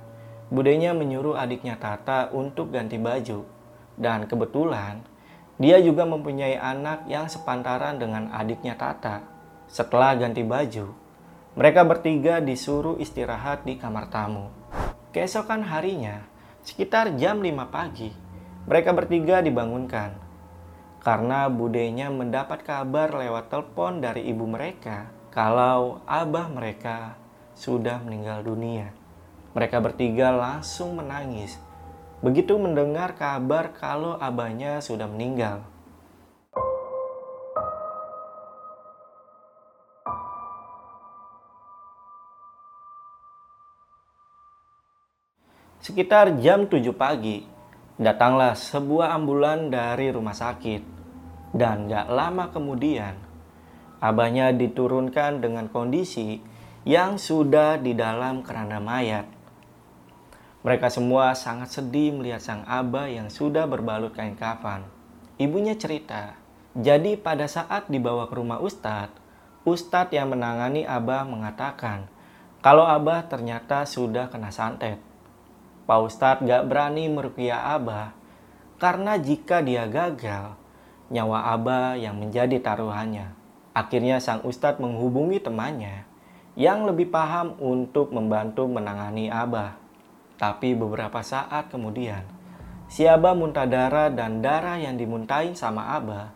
Budenya 0.48 0.95
menyuruh 0.95 1.36
adiknya 1.36 1.75
Tata 1.75 2.31
untuk 2.31 2.71
ganti 2.71 2.95
baju. 2.95 3.43
Dan 4.00 4.24
kebetulan 4.24 5.03
dia 5.60 5.75
juga 5.83 6.07
mempunyai 6.07 6.55
anak 6.55 7.12
yang 7.12 7.27
sepantaran 7.27 8.00
dengan 8.00 8.31
adiknya 8.31 8.79
Tata. 8.79 9.19
Setelah 9.67 10.15
ganti 10.15 10.48
baju, 10.48 10.95
mereka 11.60 11.83
bertiga 11.83 12.39
disuruh 12.39 12.95
istirahat 13.03 13.67
di 13.67 13.75
kamar 13.75 14.07
tamu. 14.07 14.48
Keesokan 15.12 15.67
harinya, 15.67 16.30
sekitar 16.61 17.17
jam 17.17 17.41
5 17.41 17.69
pagi, 17.69 18.09
mereka 18.69 18.93
bertiga 18.93 19.41
dibangunkan. 19.41 20.13
Karena 21.01 21.49
budenya 21.49 22.13
mendapat 22.13 22.61
kabar 22.61 23.09
lewat 23.09 23.49
telepon 23.49 24.05
dari 24.05 24.29
ibu 24.29 24.45
mereka 24.45 25.09
kalau 25.33 26.05
abah 26.05 26.45
mereka 26.51 27.17
sudah 27.57 27.97
meninggal 28.05 28.45
dunia. 28.45 28.93
Mereka 29.57 29.81
bertiga 29.81 30.29
langsung 30.29 31.01
menangis 31.01 31.57
begitu 32.21 32.53
mendengar 32.61 33.17
kabar 33.17 33.73
kalau 33.73 34.13
abahnya 34.21 34.77
sudah 34.77 35.09
meninggal. 35.09 35.65
Sekitar 45.81 46.37
jam 46.46 46.70
7 46.70 46.94
pagi, 46.94 47.41
datanglah 47.98 48.53
sebuah 48.53 49.17
ambulan 49.17 49.74
dari 49.74 50.13
rumah 50.13 50.37
sakit. 50.37 50.85
Dan 51.57 51.89
gak 51.89 52.05
lama 52.05 52.53
kemudian, 52.53 53.17
abahnya 53.98 54.53
diturunkan 54.53 55.41
dengan 55.41 55.74
kondisi 55.74 56.37
yang 56.85 57.17
sudah 57.17 57.81
di 57.81 57.98
dalam 57.98 58.46
keranda 58.46 58.77
mayat. 58.77 59.25
Mereka 60.61 60.94
semua 60.94 61.33
sangat 61.33 61.74
sedih 61.74 62.13
melihat 62.13 62.46
sang 62.46 62.61
abah 62.70 63.09
yang 63.09 63.33
sudah 63.33 63.65
berbalut 63.65 64.13
kain 64.13 64.37
kafan. 64.37 64.85
Ibunya 65.41 65.74
cerita, 65.74 66.37
jadi 66.77 67.17
pada 67.17 67.50
saat 67.50 67.89
dibawa 67.89 68.29
ke 68.29 68.37
rumah 68.37 68.61
Ustadz, 68.61 69.17
Ustadz 69.65 70.13
yang 70.13 70.29
menangani 70.29 70.85
abah 70.85 71.25
mengatakan 71.25 72.05
kalau 72.61 72.85
abah 72.85 73.25
ternyata 73.25 73.89
sudah 73.89 74.29
kena 74.29 74.53
santet. 74.53 75.09
Pak 75.85 76.00
Ustadz 76.07 76.44
gak 76.46 76.67
berani 76.70 77.09
merukiah 77.11 77.75
abah 77.75 78.13
karena 78.81 79.13
jika 79.22 79.61
dia 79.61 79.85
gagal, 79.85 80.57
nyawa 81.13 81.53
abah 81.53 81.94
yang 82.01 82.17
menjadi 82.17 82.57
taruhannya. 82.57 83.29
Akhirnya 83.77 84.17
sang 84.17 84.41
Ustadz 84.41 84.81
menghubungi 84.81 85.37
temannya 85.37 86.09
yang 86.57 86.89
lebih 86.89 87.13
paham 87.13 87.53
untuk 87.61 88.09
membantu 88.09 88.65
menangani 88.65 89.29
abah. 89.29 89.77
Tapi 90.41 90.74
beberapa 90.74 91.22
saat 91.22 91.70
kemudian, 91.70 92.25
si 92.89 93.05
Abah 93.05 93.37
muntah 93.37 93.70
darah 93.70 94.09
dan 94.09 94.41
darah 94.41 94.81
yang 94.81 94.98
dimuntahin 94.98 95.53
sama 95.53 95.94
Abah 95.94 96.33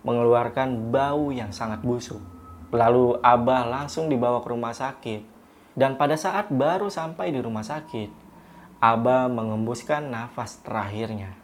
mengeluarkan 0.00 0.88
bau 0.88 1.28
yang 1.28 1.52
sangat 1.52 1.84
busuk. 1.84 2.24
Lalu 2.72 3.20
Abah 3.20 3.68
langsung 3.68 4.08
dibawa 4.08 4.40
ke 4.40 4.48
rumah 4.48 4.72
sakit. 4.72 5.28
Dan 5.76 6.00
pada 6.00 6.16
saat 6.16 6.48
baru 6.48 6.88
sampai 6.88 7.32
di 7.32 7.40
rumah 7.44 7.64
sakit, 7.64 8.21
Abah 8.82 9.30
mengembuskan 9.30 10.10
nafas 10.10 10.58
terakhirnya. 10.66 11.38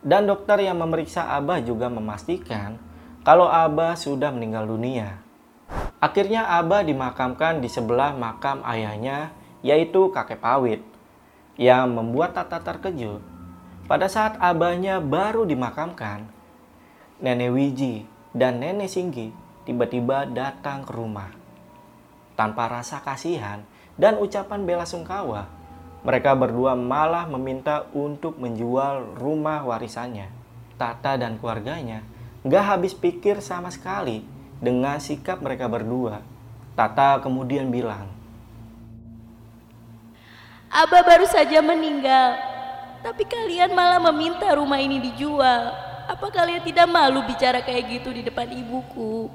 Dan 0.00 0.24
dokter 0.24 0.64
yang 0.64 0.80
memeriksa 0.80 1.28
Abah 1.36 1.60
juga 1.60 1.92
memastikan 1.92 2.80
kalau 3.28 3.44
Abah 3.44 3.92
sudah 3.92 4.32
meninggal 4.32 4.64
dunia. 4.64 5.20
Akhirnya 6.00 6.48
Abah 6.48 6.80
dimakamkan 6.80 7.60
di 7.60 7.68
sebelah 7.68 8.16
makam 8.16 8.64
ayahnya, 8.64 9.36
yaitu 9.60 10.08
kakek 10.16 10.40
Pawit 10.40 10.80
yang 11.60 11.92
membuat 11.92 12.32
Tata 12.32 12.64
terkejut. 12.64 13.20
Pada 13.84 14.08
saat 14.08 14.40
abahnya 14.40 15.04
baru 15.04 15.44
dimakamkan, 15.44 16.24
Nenek 17.20 17.52
Wiji 17.52 18.08
dan 18.32 18.64
Nenek 18.64 18.88
Singgi 18.88 19.28
tiba-tiba 19.68 20.24
datang 20.24 20.88
ke 20.88 20.92
rumah. 20.96 21.28
Tanpa 22.32 22.72
rasa 22.72 23.04
kasihan 23.04 23.60
dan 24.00 24.16
ucapan 24.16 24.64
bela 24.64 24.88
sungkawa, 24.88 25.46
mereka 26.02 26.34
berdua 26.34 26.74
malah 26.74 27.30
meminta 27.30 27.86
untuk 27.94 28.38
menjual 28.38 29.18
rumah 29.18 29.62
warisannya. 29.62 30.30
Tata 30.74 31.14
dan 31.14 31.38
keluarganya 31.38 32.02
gak 32.42 32.64
habis 32.74 32.90
pikir 32.90 33.38
sama 33.38 33.70
sekali 33.70 34.26
dengan 34.58 34.98
sikap 34.98 35.38
mereka 35.38 35.70
berdua. 35.70 36.22
Tata 36.74 37.22
kemudian 37.22 37.70
bilang, 37.70 38.10
Abah 40.72 41.04
baru 41.04 41.28
saja 41.28 41.60
meninggal, 41.60 42.40
tapi 43.04 43.28
kalian 43.28 43.76
malah 43.76 44.00
meminta 44.08 44.48
rumah 44.56 44.80
ini 44.80 45.04
dijual. 45.04 45.68
Apa 46.08 46.32
kalian 46.32 46.64
tidak 46.64 46.88
malu 46.88 47.22
bicara 47.28 47.60
kayak 47.60 48.00
gitu 48.00 48.08
di 48.08 48.24
depan 48.24 48.48
ibuku? 48.48 49.28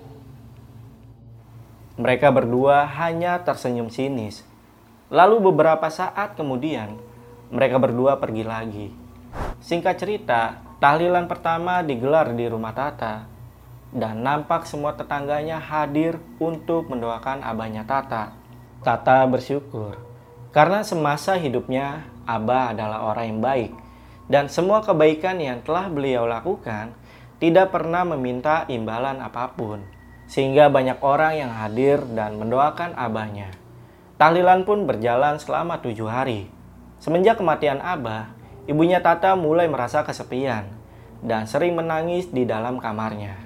Mereka 2.00 2.34
berdua 2.34 2.90
hanya 2.90 3.38
tersenyum 3.44 3.94
sinis. 3.94 4.47
Lalu 5.08 5.52
beberapa 5.52 5.88
saat 5.88 6.36
kemudian, 6.36 7.00
mereka 7.54 7.80
berdua 7.80 8.20
pergi 8.20 8.44
lagi. 8.44 8.88
Singkat 9.64 9.96
cerita, 9.96 10.42
tahlilan 10.84 11.26
pertama 11.32 11.80
digelar 11.82 12.36
di 12.36 12.46
rumah 12.48 12.76
Tata. 12.76 13.28
Dan 13.88 14.20
nampak 14.20 14.68
semua 14.68 15.00
tetangganya 15.00 15.64
hadir 15.64 16.20
untuk 16.44 16.92
mendoakan 16.92 17.40
abahnya 17.40 17.88
Tata. 17.88 18.36
Tata 18.84 19.24
bersyukur 19.26 20.08
karena 20.58 20.82
semasa 20.82 21.38
hidupnya, 21.38 22.08
Abah 22.26 22.74
adalah 22.74 23.14
orang 23.14 23.26
yang 23.30 23.42
baik, 23.46 23.72
dan 24.26 24.50
semua 24.50 24.82
kebaikan 24.82 25.38
yang 25.38 25.62
telah 25.62 25.86
beliau 25.86 26.26
lakukan 26.26 26.98
tidak 27.38 27.70
pernah 27.70 28.02
meminta 28.02 28.66
imbalan 28.66 29.22
apa 29.22 29.54
pun, 29.54 29.86
sehingga 30.26 30.66
banyak 30.74 30.98
orang 31.06 31.46
yang 31.46 31.52
hadir 31.54 32.02
dan 32.10 32.42
mendoakan 32.42 32.98
Abahnya. 32.98 33.67
Tahlilan 34.18 34.66
pun 34.66 34.90
berjalan 34.90 35.38
selama 35.38 35.78
tujuh 35.78 36.10
hari. 36.10 36.50
Semenjak 36.98 37.38
kematian 37.38 37.78
Abah, 37.78 38.34
ibunya 38.66 38.98
Tata 38.98 39.38
mulai 39.38 39.70
merasa 39.70 40.02
kesepian 40.02 40.74
dan 41.22 41.46
sering 41.46 41.78
menangis 41.78 42.26
di 42.34 42.42
dalam 42.42 42.82
kamarnya. 42.82 43.38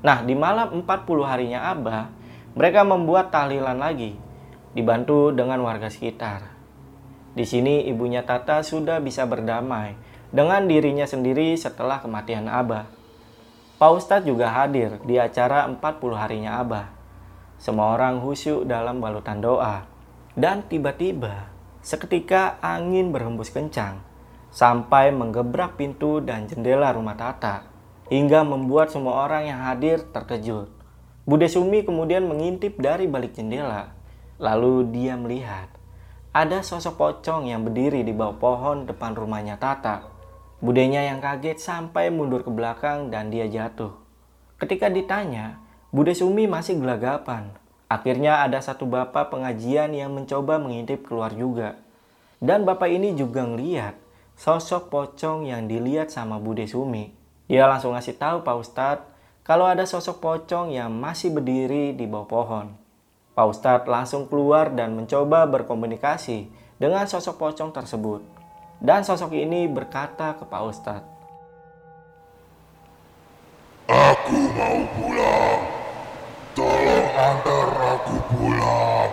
Nah, 0.00 0.24
di 0.24 0.32
malam 0.32 0.80
40 0.80 1.28
harinya 1.28 1.68
Abah, 1.68 2.08
mereka 2.56 2.88
membuat 2.88 3.28
tahlilan 3.28 3.76
lagi 3.76 4.16
dibantu 4.72 5.28
dengan 5.28 5.60
warga 5.60 5.92
sekitar. 5.92 6.56
Di 7.36 7.44
sini 7.44 7.84
ibunya 7.84 8.24
Tata 8.24 8.64
sudah 8.64 9.04
bisa 9.04 9.28
berdamai 9.28 9.92
dengan 10.32 10.64
dirinya 10.64 11.04
sendiri 11.04 11.52
setelah 11.60 12.00
kematian 12.00 12.48
Abah. 12.48 12.88
Pak 13.76 13.90
Ustadz 13.92 14.24
juga 14.24 14.56
hadir 14.56 14.96
di 15.04 15.20
acara 15.20 15.68
40 15.68 16.16
harinya 16.16 16.64
Abah. 16.64 16.88
Semua 17.60 17.92
orang 17.92 18.24
khusyuk 18.24 18.64
dalam 18.64 19.04
balutan 19.04 19.44
doa. 19.44 19.97
Dan 20.38 20.62
tiba-tiba, 20.70 21.50
seketika 21.82 22.62
angin 22.62 23.10
berhembus 23.10 23.50
kencang 23.50 23.98
sampai 24.54 25.10
menggebrak 25.10 25.74
pintu 25.74 26.22
dan 26.22 26.46
jendela 26.46 26.94
rumah 26.94 27.18
Tata 27.18 27.66
hingga 28.06 28.46
membuat 28.46 28.94
semua 28.94 29.26
orang 29.26 29.50
yang 29.50 29.66
hadir 29.66 30.06
terkejut. 30.14 30.70
Bude 31.26 31.50
Sumi 31.50 31.82
kemudian 31.82 32.30
mengintip 32.30 32.78
dari 32.78 33.10
balik 33.10 33.34
jendela. 33.34 33.90
Lalu 34.38 34.94
dia 34.94 35.18
melihat 35.18 35.74
ada 36.30 36.62
sosok 36.62 36.94
pocong 36.94 37.50
yang 37.50 37.66
berdiri 37.66 38.06
di 38.06 38.14
bawah 38.14 38.38
pohon 38.38 38.86
depan 38.86 39.18
rumahnya 39.18 39.58
Tata. 39.58 40.06
Budenya 40.62 41.02
yang 41.02 41.18
kaget 41.18 41.58
sampai 41.58 42.14
mundur 42.14 42.46
ke 42.46 42.50
belakang 42.54 43.10
dan 43.10 43.34
dia 43.34 43.50
jatuh. 43.50 43.90
Ketika 44.54 44.86
ditanya, 44.86 45.58
Bude 45.90 46.14
Sumi 46.14 46.46
masih 46.46 46.78
gelagapan. 46.78 47.58
Akhirnya 47.88 48.44
ada 48.44 48.60
satu 48.60 48.84
bapak 48.84 49.32
pengajian 49.32 49.96
yang 49.96 50.12
mencoba 50.12 50.60
mengintip 50.60 51.08
keluar 51.08 51.32
juga. 51.32 51.80
Dan 52.36 52.68
bapak 52.68 52.92
ini 52.92 53.16
juga 53.16 53.48
ngeliat 53.48 53.96
sosok 54.36 54.92
pocong 54.92 55.48
yang 55.48 55.64
dilihat 55.66 56.12
sama 56.12 56.36
Bude 56.36 56.68
Sumi. 56.68 57.10
Dia 57.48 57.64
langsung 57.64 57.96
ngasih 57.96 58.20
tahu 58.20 58.44
Pak 58.44 58.56
Ustadz 58.60 59.06
kalau 59.40 59.64
ada 59.64 59.88
sosok 59.88 60.20
pocong 60.20 60.68
yang 60.68 60.92
masih 60.92 61.32
berdiri 61.32 61.96
di 61.96 62.04
bawah 62.04 62.28
pohon. 62.28 62.66
Pak 63.32 63.46
Ustadz 63.48 63.88
langsung 63.88 64.28
keluar 64.28 64.68
dan 64.76 64.92
mencoba 64.92 65.48
berkomunikasi 65.48 66.52
dengan 66.76 67.08
sosok 67.08 67.40
pocong 67.40 67.72
tersebut. 67.72 68.20
Dan 68.78 69.02
sosok 69.02 69.32
ini 69.32 69.64
berkata 69.66 70.36
ke 70.36 70.44
Pak 70.44 70.62
Ustadz, 70.68 71.10
Aku 73.88 74.38
mau 74.52 74.78
pulang. 74.92 75.62
Tolong 76.52 77.08
antar 77.16 77.67
pulang. 78.30 79.12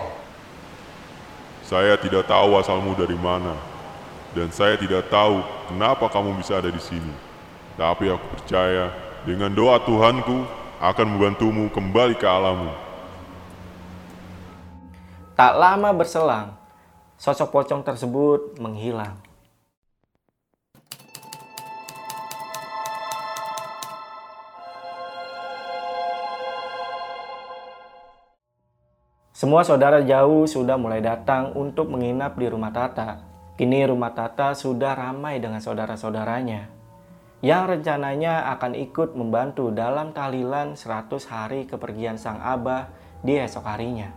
Saya 1.66 1.98
tidak 1.98 2.30
tahu 2.30 2.54
asalmu 2.62 2.94
dari 2.94 3.18
mana, 3.18 3.58
dan 4.36 4.52
saya 4.54 4.78
tidak 4.78 5.10
tahu 5.10 5.42
kenapa 5.66 6.06
kamu 6.06 6.38
bisa 6.38 6.62
ada 6.62 6.70
di 6.70 6.78
sini. 6.78 7.10
Tapi 7.74 8.06
aku 8.06 8.26
percaya 8.38 8.94
dengan 9.26 9.50
doa 9.50 9.82
Tuhanku 9.82 10.46
akan 10.78 11.06
membantumu 11.10 11.66
kembali 11.72 12.14
ke 12.14 12.22
alammu. 12.22 12.70
Tak 15.36 15.52
lama 15.58 15.90
berselang, 15.92 16.56
sosok 17.18 17.52
pocong 17.52 17.82
tersebut 17.84 18.56
menghilang. 18.62 19.25
Semua 29.36 29.68
saudara 29.68 30.00
jauh 30.00 30.48
sudah 30.48 30.80
mulai 30.80 31.04
datang 31.04 31.52
untuk 31.52 31.92
menginap 31.92 32.40
di 32.40 32.48
rumah 32.48 32.72
Tata. 32.72 33.20
Kini 33.60 33.84
rumah 33.84 34.16
Tata 34.16 34.56
sudah 34.56 34.96
ramai 34.96 35.36
dengan 35.44 35.60
saudara-saudaranya 35.60 36.72
yang 37.44 37.68
rencananya 37.68 38.48
akan 38.56 38.72
ikut 38.72 39.12
membantu 39.12 39.68
dalam 39.68 40.16
tahlilan 40.16 40.72
100 40.72 41.20
hari 41.28 41.68
kepergian 41.68 42.16
sang 42.16 42.40
abah 42.40 42.88
di 43.20 43.36
esok 43.36 43.68
harinya. 43.68 44.08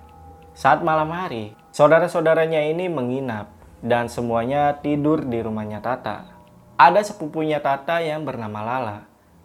Saat 0.56 0.88
malam 0.88 1.12
hari, 1.12 1.52
saudara-saudaranya 1.76 2.64
ini 2.72 2.88
menginap 2.88 3.52
dan 3.84 4.08
semuanya 4.08 4.80
tidur 4.80 5.28
di 5.28 5.44
rumahnya 5.44 5.84
Tata. 5.84 6.32
Ada 6.80 7.04
sepupunya 7.04 7.60
Tata 7.60 8.00
yang 8.00 8.24
bernama 8.24 8.64
Lala. 8.64 9.00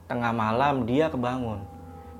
Tengah 0.06 0.30
malam 0.30 0.86
dia 0.86 1.10
kebangun 1.10 1.66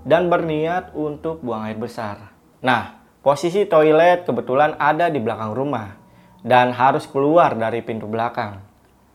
dan 0.02 0.26
berniat 0.26 0.90
untuk 0.90 1.38
buang 1.38 1.70
air 1.70 1.78
besar. 1.78 2.34
Nah, 2.58 3.03
Posisi 3.24 3.64
toilet 3.64 4.28
kebetulan 4.28 4.76
ada 4.76 5.08
di 5.08 5.16
belakang 5.16 5.56
rumah 5.56 5.96
dan 6.44 6.76
harus 6.76 7.08
keluar 7.08 7.56
dari 7.56 7.80
pintu 7.80 8.04
belakang. 8.04 8.60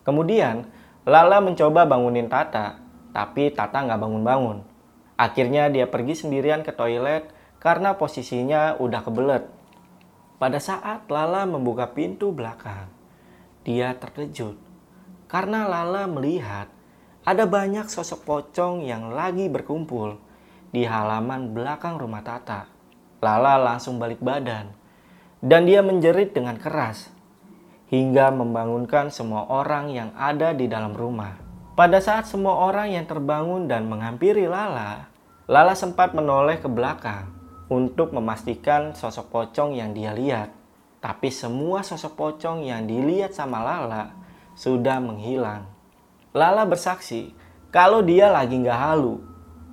Kemudian, 0.01 0.65
Lala 1.05 1.37
mencoba 1.37 1.85
bangunin 1.85 2.25
Tata, 2.25 2.81
tapi 3.13 3.53
Tata 3.53 3.85
nggak 3.85 4.01
bangun-bangun. 4.01 4.65
Akhirnya 5.13 5.69
dia 5.69 5.85
pergi 5.85 6.25
sendirian 6.25 6.65
ke 6.65 6.73
toilet 6.73 7.29
karena 7.61 7.93
posisinya 8.01 8.81
udah 8.81 9.01
kebelet. 9.05 9.45
Pada 10.41 10.57
saat 10.57 11.05
Lala 11.05 11.45
membuka 11.45 11.93
pintu 11.93 12.33
belakang, 12.33 12.89
dia 13.61 13.93
terkejut 13.93 14.57
karena 15.29 15.69
Lala 15.69 16.09
melihat 16.09 16.65
ada 17.21 17.45
banyak 17.45 17.85
sosok 17.85 18.25
pocong 18.25 18.81
yang 18.81 19.13
lagi 19.13 19.53
berkumpul 19.53 20.17
di 20.73 20.81
halaman 20.81 21.53
belakang 21.53 22.01
rumah 22.01 22.25
Tata. 22.25 22.78
Lala 23.19 23.59
langsung 23.59 23.99
balik 23.99 24.23
badan 24.23 24.71
dan 25.43 25.67
dia 25.67 25.83
menjerit 25.83 26.31
dengan 26.31 26.55
keras 26.55 27.11
hingga 27.91 28.31
membangunkan 28.31 29.09
semua 29.11 29.49
orang 29.49 29.91
yang 29.91 30.09
ada 30.15 30.55
di 30.55 30.69
dalam 30.69 30.95
rumah. 30.95 31.35
Pada 31.73 32.03
saat 32.03 32.27
semua 32.27 32.59
orang 32.59 32.91
yang 32.91 33.07
terbangun 33.07 33.65
dan 33.65 33.87
menghampiri 33.87 34.45
Lala, 34.45 35.07
Lala 35.47 35.73
sempat 35.73 36.11
menoleh 36.11 36.59
ke 36.59 36.67
belakang 36.67 37.31
untuk 37.71 38.11
memastikan 38.11 38.93
sosok 38.93 39.31
pocong 39.31 39.73
yang 39.73 39.95
dia 39.95 40.11
lihat. 40.11 40.51
Tapi 40.99 41.31
semua 41.31 41.79
sosok 41.79 42.19
pocong 42.19 42.67
yang 42.67 42.83
dilihat 42.83 43.31
sama 43.31 43.63
Lala 43.63 44.11
sudah 44.59 44.99
menghilang. 44.99 45.65
Lala 46.35 46.67
bersaksi 46.67 47.31
kalau 47.71 48.03
dia 48.03 48.27
lagi 48.27 48.59
nggak 48.59 48.79
halu 48.91 49.23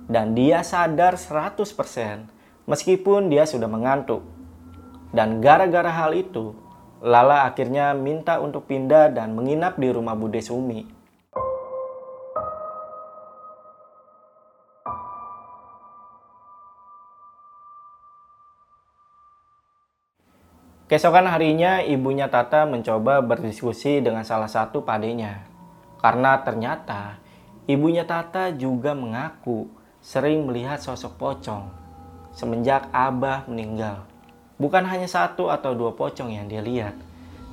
dan 0.07 0.31
dia 0.31 0.63
sadar 0.63 1.19
100% 1.19 2.36
meskipun 2.67 3.31
dia 3.31 3.47
sudah 3.47 3.65
mengantuk. 3.71 4.21
Dan 5.15 5.39
gara-gara 5.39 5.87
hal 5.87 6.13
itu, 6.13 6.53
Lala 6.99 7.47
akhirnya 7.47 7.95
minta 7.95 8.43
untuk 8.43 8.67
pindah 8.67 9.09
dan 9.15 9.33
menginap 9.33 9.79
di 9.79 9.87
rumah 9.87 10.13
Bude 10.19 10.43
Sumi. 10.43 10.83
Keesokan 20.87 21.27
harinya, 21.27 21.83
ibunya 21.83 22.31
Tata 22.31 22.63
mencoba 22.63 23.19
berdiskusi 23.19 23.99
dengan 23.99 24.23
salah 24.23 24.47
satu 24.47 24.87
padenya. 24.87 25.43
Karena 25.99 26.39
ternyata, 26.47 27.19
ibunya 27.67 28.07
Tata 28.07 28.55
juga 28.55 28.95
mengaku 28.95 29.67
sering 29.99 30.47
melihat 30.47 30.79
sosok 30.79 31.19
pocong 31.19 31.86
semenjak 32.37 32.85
Abah 32.93 33.49
meninggal. 33.49 34.05
Bukan 34.61 34.85
hanya 34.85 35.09
satu 35.09 35.49
atau 35.49 35.73
dua 35.73 35.97
pocong 35.97 36.29
yang 36.29 36.45
dia 36.45 36.61
lihat, 36.61 36.93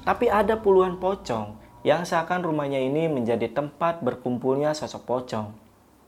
tapi 0.04 0.28
ada 0.28 0.60
puluhan 0.60 1.00
pocong 1.00 1.56
yang 1.80 2.04
seakan 2.04 2.44
rumahnya 2.44 2.80
ini 2.80 3.08
menjadi 3.08 3.48
tempat 3.48 4.04
berkumpulnya 4.04 4.76
sosok 4.76 5.08
pocong. 5.08 5.56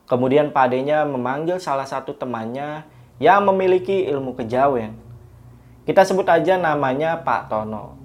Kemudian 0.05 0.53
padenya 0.53 1.09
memanggil 1.09 1.57
salah 1.57 1.89
satu 1.89 2.13
temannya 2.13 2.85
yang 3.17 3.41
memiliki 3.49 4.05
ilmu 4.05 4.37
kejawen. 4.37 4.93
Kita 5.89 6.05
sebut 6.05 6.29
aja 6.29 6.61
namanya 6.61 7.17
Pak 7.25 7.49
Tono. 7.49 7.97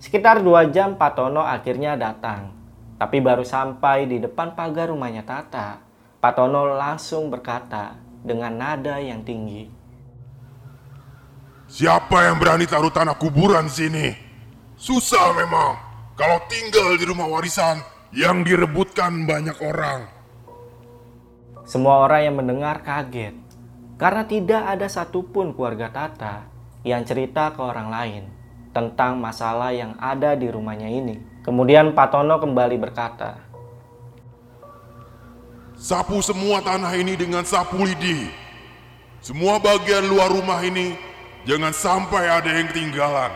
Sekitar 0.00 0.40
dua 0.40 0.68
jam 0.72 0.96
Pak 0.96 1.12
Tono 1.16 1.44
akhirnya 1.44 1.96
datang. 1.96 2.56
Tapi 2.96 3.20
baru 3.20 3.44
sampai 3.44 4.08
di 4.08 4.16
depan 4.16 4.56
pagar 4.56 4.88
rumahnya 4.88 5.20
Tata, 5.28 5.84
Pak 6.16 6.32
Tono 6.32 6.72
langsung 6.72 7.28
berkata 7.28 8.00
dengan 8.24 8.56
nada 8.56 8.96
yang 8.96 9.20
tinggi. 9.20 9.75
Siapa 11.66 12.30
yang 12.30 12.38
berani 12.38 12.62
taruh 12.62 12.94
tanah 12.94 13.18
kuburan 13.18 13.66
sini? 13.66 14.14
Susah 14.78 15.34
memang 15.34 15.74
kalau 16.14 16.38
tinggal 16.46 16.94
di 16.94 17.02
rumah 17.10 17.26
warisan 17.26 17.82
yang 18.14 18.46
direbutkan 18.46 19.26
banyak 19.26 19.58
orang. 19.58 20.06
Semua 21.66 22.06
orang 22.06 22.22
yang 22.22 22.38
mendengar 22.38 22.86
kaget 22.86 23.34
karena 23.98 24.22
tidak 24.22 24.62
ada 24.62 24.86
satupun 24.86 25.58
keluarga 25.58 25.90
Tata 25.90 26.46
yang 26.86 27.02
cerita 27.02 27.50
ke 27.50 27.58
orang 27.58 27.90
lain 27.90 28.22
tentang 28.70 29.18
masalah 29.18 29.74
yang 29.74 29.98
ada 29.98 30.38
di 30.38 30.46
rumahnya 30.46 30.86
ini. 30.86 31.18
Kemudian 31.42 31.98
Pak 31.98 32.14
Tono 32.14 32.38
kembali 32.38 32.78
berkata, 32.78 33.42
Sapu 35.74 36.22
semua 36.22 36.62
tanah 36.62 36.94
ini 36.94 37.18
dengan 37.18 37.42
sapu 37.42 37.82
lidi. 37.82 38.30
Semua 39.18 39.58
bagian 39.58 40.06
luar 40.06 40.30
rumah 40.30 40.62
ini 40.62 41.15
Jangan 41.46 41.70
sampai 41.70 42.26
ada 42.26 42.50
yang 42.50 42.66
ketinggalan. 42.74 43.30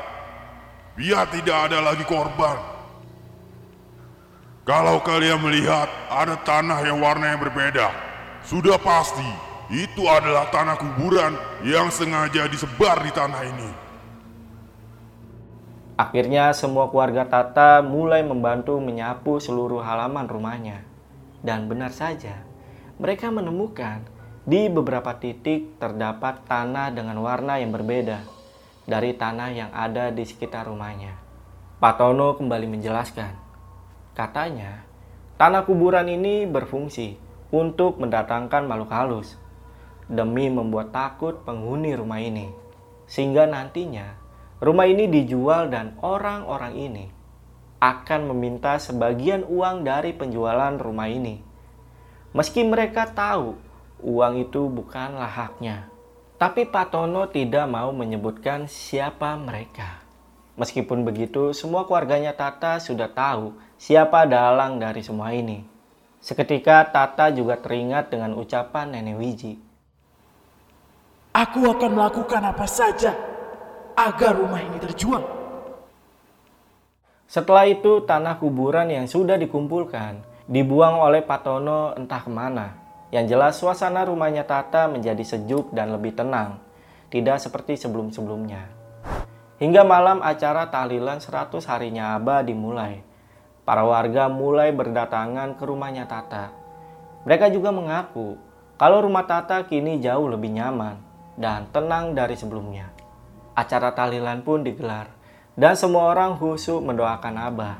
Biar 0.99 1.31
tidak 1.31 1.71
ada 1.71 1.79
lagi 1.79 2.03
korban. 2.03 2.59
Kalau 4.67 4.99
kalian 4.99 5.39
melihat 5.39 5.87
ada 6.11 6.35
tanah 6.43 6.83
yang 6.83 6.99
warnanya 6.99 7.39
berbeda, 7.39 7.89
sudah 8.43 8.77
pasti 8.83 9.25
itu 9.71 10.03
adalah 10.11 10.51
tanah 10.51 10.75
kuburan 10.75 11.39
yang 11.63 11.87
sengaja 11.95 12.51
disebar 12.51 12.99
di 12.99 13.15
tanah 13.15 13.43
ini. 13.47 13.71
Akhirnya 15.95 16.51
semua 16.51 16.91
keluarga 16.91 17.23
Tata 17.29 17.79
mulai 17.79 18.27
membantu 18.27 18.75
menyapu 18.83 19.39
seluruh 19.39 19.87
halaman 19.87 20.27
rumahnya. 20.27 20.83
Dan 21.47 21.71
benar 21.71 21.95
saja, 21.95 22.43
mereka 22.99 23.31
menemukan 23.31 24.03
Di 24.51 24.67
beberapa 24.67 25.15
titik 25.15 25.79
terdapat 25.79 26.43
tanah 26.43 26.91
dengan 26.91 27.23
warna 27.23 27.63
yang 27.63 27.71
berbeda 27.71 28.27
dari 28.83 29.15
tanah 29.15 29.55
yang 29.55 29.71
ada 29.71 30.11
di 30.11 30.27
sekitar 30.27 30.67
rumahnya. 30.67 31.15
Pak 31.79 31.95
Tono 32.03 32.35
kembali 32.35 32.67
menjelaskan, 32.67 33.31
katanya 34.19 34.83
tanah 35.39 35.63
kuburan 35.63 36.11
ini 36.11 36.51
berfungsi 36.51 37.15
untuk 37.55 38.03
mendatangkan 38.03 38.67
makhluk 38.67 38.91
halus 38.91 39.39
demi 40.11 40.51
membuat 40.51 40.91
takut 40.91 41.47
penghuni 41.47 41.95
rumah 41.95 42.19
ini, 42.19 42.51
sehingga 43.07 43.47
nantinya 43.47 44.19
rumah 44.59 44.91
ini 44.91 45.07
dijual 45.07 45.71
dan 45.71 45.95
orang-orang 46.03 46.75
ini 46.75 47.07
akan 47.79 48.35
meminta 48.35 48.83
sebagian 48.83 49.47
uang 49.47 49.87
dari 49.87 50.11
penjualan 50.11 50.75
rumah 50.75 51.07
ini. 51.07 51.39
Meski 52.35 52.67
mereka 52.67 53.07
tahu 53.07 53.70
uang 54.01 54.49
itu 54.49 54.67
bukanlah 54.67 55.29
haknya. 55.29 55.89
Tapi 56.41 56.65
Pak 56.65 56.97
Tono 56.97 57.29
tidak 57.29 57.69
mau 57.69 57.93
menyebutkan 57.93 58.65
siapa 58.65 59.37
mereka. 59.37 60.01
Meskipun 60.57 61.05
begitu, 61.05 61.53
semua 61.57 61.85
keluarganya 61.85 62.37
Tata 62.37 62.81
sudah 62.81 63.09
tahu 63.09 63.57
siapa 63.81 64.25
dalang 64.25 64.81
dari 64.81 65.01
semua 65.05 65.33
ini. 65.33 65.65
Seketika 66.21 66.85
Tata 66.89 67.33
juga 67.33 67.57
teringat 67.57 68.13
dengan 68.13 68.37
ucapan 68.37 68.93
Nenek 68.93 69.17
Wiji. 69.17 69.55
Aku 71.33 71.65
akan 71.65 71.91
melakukan 71.97 72.43
apa 72.45 72.67
saja 72.69 73.17
agar 73.97 74.37
rumah 74.37 74.61
ini 74.61 74.77
terjual. 74.81 75.25
Setelah 77.31 77.65
itu, 77.71 78.03
tanah 78.05 78.43
kuburan 78.43 78.91
yang 78.91 79.07
sudah 79.07 79.39
dikumpulkan 79.39 80.19
dibuang 80.51 80.99
oleh 80.99 81.23
Patono 81.23 81.95
entah 81.95 82.21
ke 82.21 82.29
mana. 82.29 82.75
Yang 83.11 83.27
jelas 83.35 83.55
suasana 83.59 84.07
rumahnya 84.07 84.47
Tata 84.47 84.87
menjadi 84.87 85.23
sejuk 85.27 85.75
dan 85.75 85.91
lebih 85.91 86.15
tenang, 86.15 86.63
tidak 87.11 87.43
seperti 87.43 87.75
sebelum-sebelumnya. 87.75 88.71
Hingga 89.59 89.83
malam 89.83 90.23
acara 90.23 90.71
tahlilan 90.71 91.19
100 91.19 91.53
harinya 91.67 92.17
Aba 92.17 92.41
dimulai. 92.47 93.03
Para 93.67 93.83
warga 93.83 94.31
mulai 94.31 94.71
berdatangan 94.71 95.59
ke 95.59 95.63
rumahnya 95.67 96.07
Tata. 96.07 96.55
Mereka 97.27 97.53
juga 97.53 97.75
mengaku 97.75 98.39
kalau 98.81 99.05
rumah 99.05 99.29
Tata 99.29 99.67
kini 99.69 100.01
jauh 100.01 100.31
lebih 100.31 100.55
nyaman 100.57 100.97
dan 101.37 101.69
tenang 101.69 102.17
dari 102.17 102.39
sebelumnya. 102.39 102.89
Acara 103.53 103.93
tahlilan 103.93 104.41
pun 104.41 104.65
digelar 104.65 105.13
dan 105.59 105.77
semua 105.77 106.09
orang 106.09 106.41
khusyuk 106.41 106.81
mendoakan 106.81 107.35
Abah. 107.37 107.77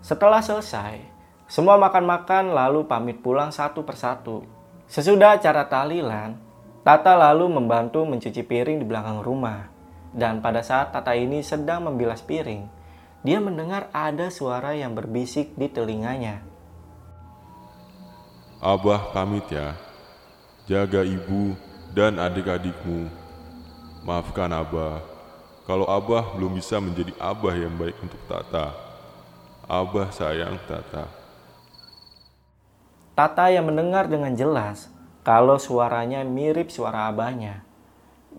Setelah 0.00 0.40
selesai, 0.40 1.13
semua 1.46 1.76
makan-makan 1.76 2.56
lalu 2.56 2.88
pamit 2.88 3.20
pulang 3.20 3.52
satu 3.52 3.84
persatu. 3.84 4.44
Sesudah 4.88 5.36
acara 5.36 5.68
tahlilan, 5.68 6.36
Tata 6.84 7.16
lalu 7.16 7.48
membantu 7.48 8.04
mencuci 8.04 8.44
piring 8.44 8.80
di 8.80 8.86
belakang 8.86 9.24
rumah. 9.24 9.72
Dan 10.12 10.44
pada 10.44 10.60
saat 10.60 10.92
Tata 10.92 11.16
ini 11.16 11.40
sedang 11.40 11.88
membilas 11.88 12.20
piring, 12.20 12.68
dia 13.24 13.40
mendengar 13.40 13.88
ada 13.96 14.28
suara 14.28 14.76
yang 14.76 14.92
berbisik 14.92 15.56
di 15.56 15.72
telinganya. 15.72 16.44
Abah 18.60 19.16
pamit 19.16 19.48
ya. 19.48 19.72
Jaga 20.68 21.04
ibu 21.04 21.56
dan 21.96 22.20
adik-adikmu. 22.20 23.08
Maafkan 24.04 24.52
Abah 24.52 25.14
kalau 25.64 25.88
Abah 25.88 26.36
belum 26.36 26.60
bisa 26.60 26.76
menjadi 26.76 27.16
Abah 27.16 27.56
yang 27.56 27.72
baik 27.80 27.96
untuk 28.04 28.20
Tata. 28.28 28.76
Abah 29.64 30.12
sayang 30.12 30.60
Tata. 30.68 31.23
Tata 33.14 33.46
yang 33.46 33.70
mendengar 33.70 34.10
dengan 34.10 34.34
jelas 34.34 34.90
kalau 35.22 35.54
suaranya 35.54 36.26
mirip 36.26 36.74
suara 36.74 37.06
abahnya. 37.06 37.62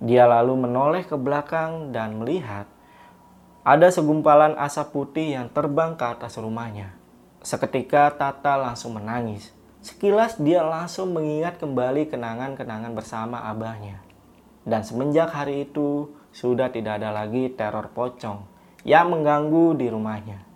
Dia 0.03 0.27
lalu 0.27 0.67
menoleh 0.67 1.07
ke 1.07 1.15
belakang 1.15 1.95
dan 1.95 2.19
melihat 2.19 2.67
ada 3.63 3.87
segumpalan 3.87 4.59
asap 4.59 4.91
putih 4.91 5.39
yang 5.39 5.47
terbang 5.47 5.95
ke 5.95 6.03
atas 6.03 6.35
rumahnya. 6.35 6.91
Seketika 7.39 8.11
Tata 8.19 8.59
langsung 8.59 8.99
menangis. 8.99 9.55
Sekilas 9.79 10.35
dia 10.35 10.59
langsung 10.59 11.15
mengingat 11.15 11.55
kembali 11.55 12.11
kenangan-kenangan 12.11 12.91
bersama 12.91 13.47
abahnya. 13.47 14.03
Dan 14.67 14.83
semenjak 14.83 15.31
hari 15.31 15.71
itu, 15.71 16.11
sudah 16.35 16.67
tidak 16.67 16.99
ada 16.99 17.15
lagi 17.15 17.47
teror 17.47 17.95
pocong 17.95 18.43
yang 18.83 19.07
mengganggu 19.07 19.79
di 19.79 19.87
rumahnya. 19.87 20.54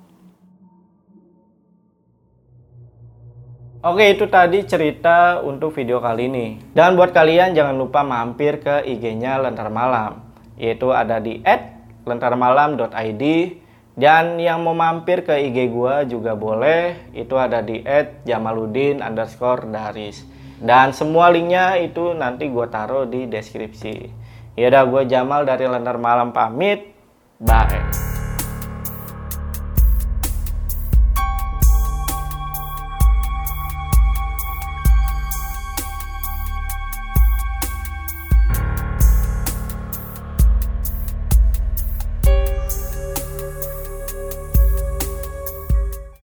Oke 3.79 4.11
itu 4.11 4.27
tadi 4.27 4.67
cerita 4.67 5.39
untuk 5.39 5.71
video 5.71 6.03
kali 6.03 6.27
ini. 6.27 6.59
Dan 6.75 6.99
buat 6.99 7.15
kalian 7.15 7.55
jangan 7.55 7.79
lupa 7.79 8.03
mampir 8.03 8.59
ke 8.59 8.83
IG-nya 8.83 9.39
Lentar 9.39 9.71
Malam. 9.71 10.19
Yaitu 10.59 10.91
ada 10.91 11.23
di 11.23 11.39
lentarmalam.id 12.03 13.23
dan 13.95 14.35
yang 14.35 14.67
mau 14.67 14.75
mampir 14.75 15.23
ke 15.23 15.31
IG 15.31 15.71
gua 15.71 16.03
juga 16.03 16.35
boleh. 16.35 17.07
Itu 17.15 17.39
ada 17.39 17.63
di 17.63 17.79
@jamaludin 18.27 18.99
underscore 18.99 19.71
daris. 19.71 20.27
Dan 20.59 20.91
semua 20.91 21.31
linknya 21.31 21.79
itu 21.79 22.11
nanti 22.11 22.51
gua 22.51 22.67
taruh 22.67 23.07
di 23.07 23.31
deskripsi. 23.31 24.11
Yaudah 24.59 24.83
gue 24.91 25.07
Jamal 25.07 25.47
dari 25.47 25.63
Lentar 25.71 25.95
Malam 25.95 26.35
pamit. 26.35 26.91
Bye. 27.39 28.08